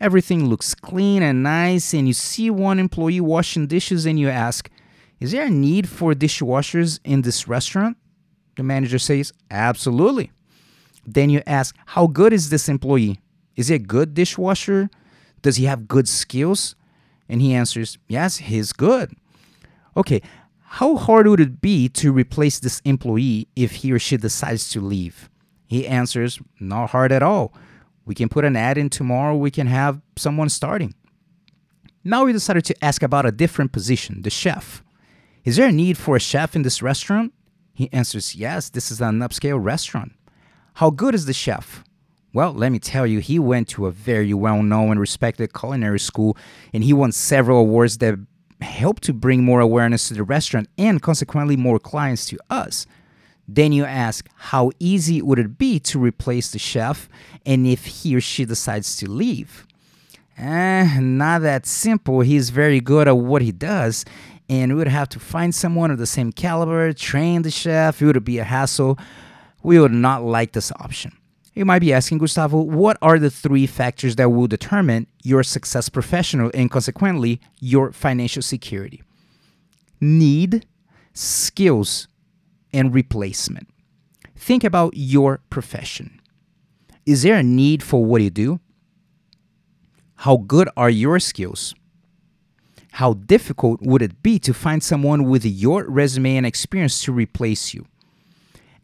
[0.00, 4.68] Everything looks clean and nice, and you see one employee washing dishes, and you ask,
[5.20, 7.96] Is there a need for dishwashers in this restaurant?
[8.56, 10.32] The manager says, Absolutely.
[11.06, 13.20] Then you ask, How good is this employee?
[13.54, 14.90] Is he a good dishwasher?
[15.42, 16.74] Does he have good skills?
[17.28, 19.14] And he answers, Yes, he's good.
[19.96, 20.22] Okay,
[20.62, 24.80] how hard would it be to replace this employee if he or she decides to
[24.80, 25.30] leave?
[25.66, 27.54] He answers, Not hard at all.
[28.04, 30.94] We can put an ad in tomorrow, we can have someone starting.
[32.02, 34.82] Now we decided to ask about a different position, the chef.
[35.44, 37.32] Is there a need for a chef in this restaurant?
[37.72, 40.12] He answers, Yes, this is an upscale restaurant.
[40.74, 41.84] How good is the chef?
[42.32, 46.00] Well, let me tell you, he went to a very well known and respected culinary
[46.00, 46.36] school
[46.72, 48.18] and he won several awards that
[48.64, 52.86] helped to bring more awareness to the restaurant and consequently more clients to us.
[53.46, 57.08] Then you ask, how easy would it be to replace the chef
[57.44, 59.66] and if he or she decides to leave?
[60.38, 62.20] Eh, not that simple.
[62.20, 64.04] He's very good at what he does,
[64.48, 68.02] and we would have to find someone of the same caliber, train the chef.
[68.02, 68.98] It would be a hassle.
[69.62, 71.12] We would not like this option.
[71.54, 75.88] You might be asking, Gustavo, what are the three factors that will determine your success
[75.88, 79.02] professional and consequently your financial security?
[80.00, 80.66] Need,
[81.12, 82.08] skills,
[82.72, 83.68] and replacement.
[84.36, 86.20] Think about your profession.
[87.06, 88.60] Is there a need for what you do?
[90.16, 91.74] How good are your skills?
[92.92, 97.74] How difficult would it be to find someone with your resume and experience to replace
[97.74, 97.86] you?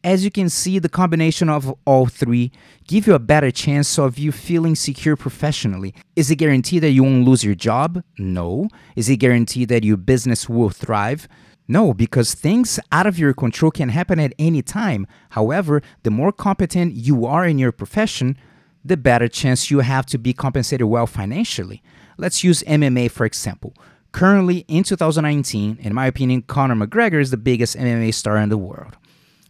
[0.02, 2.52] As you can see, the combination of all three
[2.86, 5.94] give you a better chance of you feeling secure professionally.
[6.16, 8.02] Is it guaranteed that you won't lose your job?
[8.16, 8.68] No.
[8.96, 11.28] Is it guaranteed that your business will thrive?
[11.68, 15.06] No, because things out of your control can happen at any time.
[15.30, 18.38] However, the more competent you are in your profession,
[18.82, 21.82] the better chance you have to be compensated well financially.
[22.16, 23.74] Let's use MMA for example.
[24.12, 28.58] Currently, in 2019, in my opinion, Conor McGregor is the biggest MMA star in the
[28.58, 28.96] world.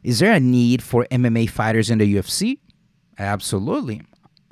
[0.03, 2.59] Is there a need for MMA fighters in the UFC?
[3.18, 4.03] Absolutely.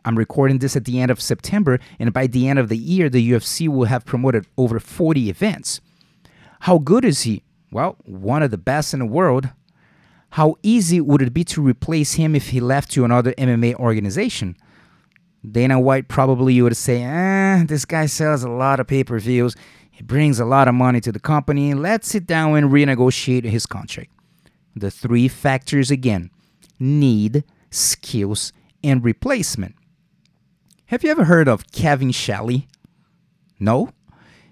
[0.05, 3.09] I'm recording this at the end of September, and by the end of the year,
[3.09, 5.81] the UFC will have promoted over 40 events.
[6.61, 7.43] How good is he?
[7.71, 9.51] Well, one of the best in the world.
[10.31, 14.57] How easy would it be to replace him if he left to another MMA organization?
[15.51, 19.57] Dana White probably would say, eh, this guy sells a lot of pay per views.
[19.91, 21.75] He brings a lot of money to the company.
[21.75, 24.11] Let's sit down and renegotiate his contract.
[24.79, 26.31] The three factors again
[26.79, 28.53] need, skills,
[28.85, 29.75] and replacement.
[30.87, 32.69] Have you ever heard of Kevin Shelley?
[33.59, 33.91] No?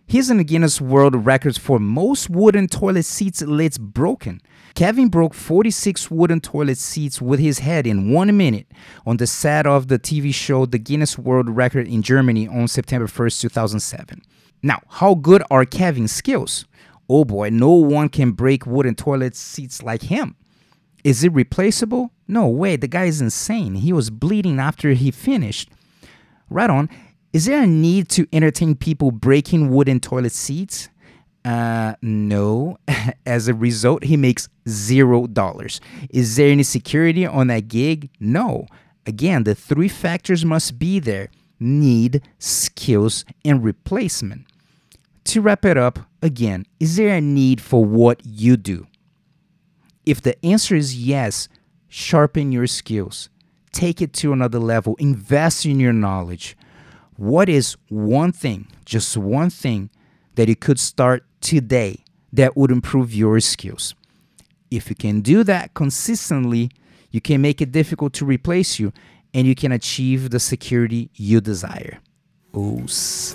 [0.08, 4.40] He's in the Guinness World Records for most wooden toilet seats lids broken.
[4.74, 8.66] Kevin broke 46 wooden toilet seats with his head in one minute
[9.04, 13.06] on the set of the TV show The Guinness World Record in Germany on September
[13.06, 14.22] 1st, 2007.
[14.62, 16.66] Now, how good are Kevin's skills?
[17.08, 20.36] Oh boy, no one can break wooden toilet seats like him.
[21.04, 22.10] Is it replaceable?
[22.26, 23.76] No way, the guy is insane.
[23.76, 25.70] He was bleeding after he finished.
[26.50, 26.88] Right on.
[27.32, 30.88] Is there a need to entertain people breaking wooden toilet seats?
[31.44, 32.78] Uh, no.
[33.26, 35.80] As a result, he makes zero dollars.
[36.10, 38.10] Is there any security on that gig?
[38.18, 38.66] No.
[39.06, 41.28] Again, the three factors must be there
[41.58, 44.44] need, skills, and replacement.
[45.24, 48.86] To wrap it up, again, is there a need for what you do?
[50.04, 51.48] If the answer is yes,
[51.88, 53.30] sharpen your skills,
[53.72, 56.56] take it to another level, invest in your knowledge.
[57.16, 59.88] What is one thing, just one thing,
[60.34, 63.94] that you could start today that would improve your skills?
[64.70, 66.70] If you can do that consistently,
[67.10, 68.92] you can make it difficult to replace you
[69.32, 72.00] and you can achieve the security you desire.
[72.52, 73.34] Oss.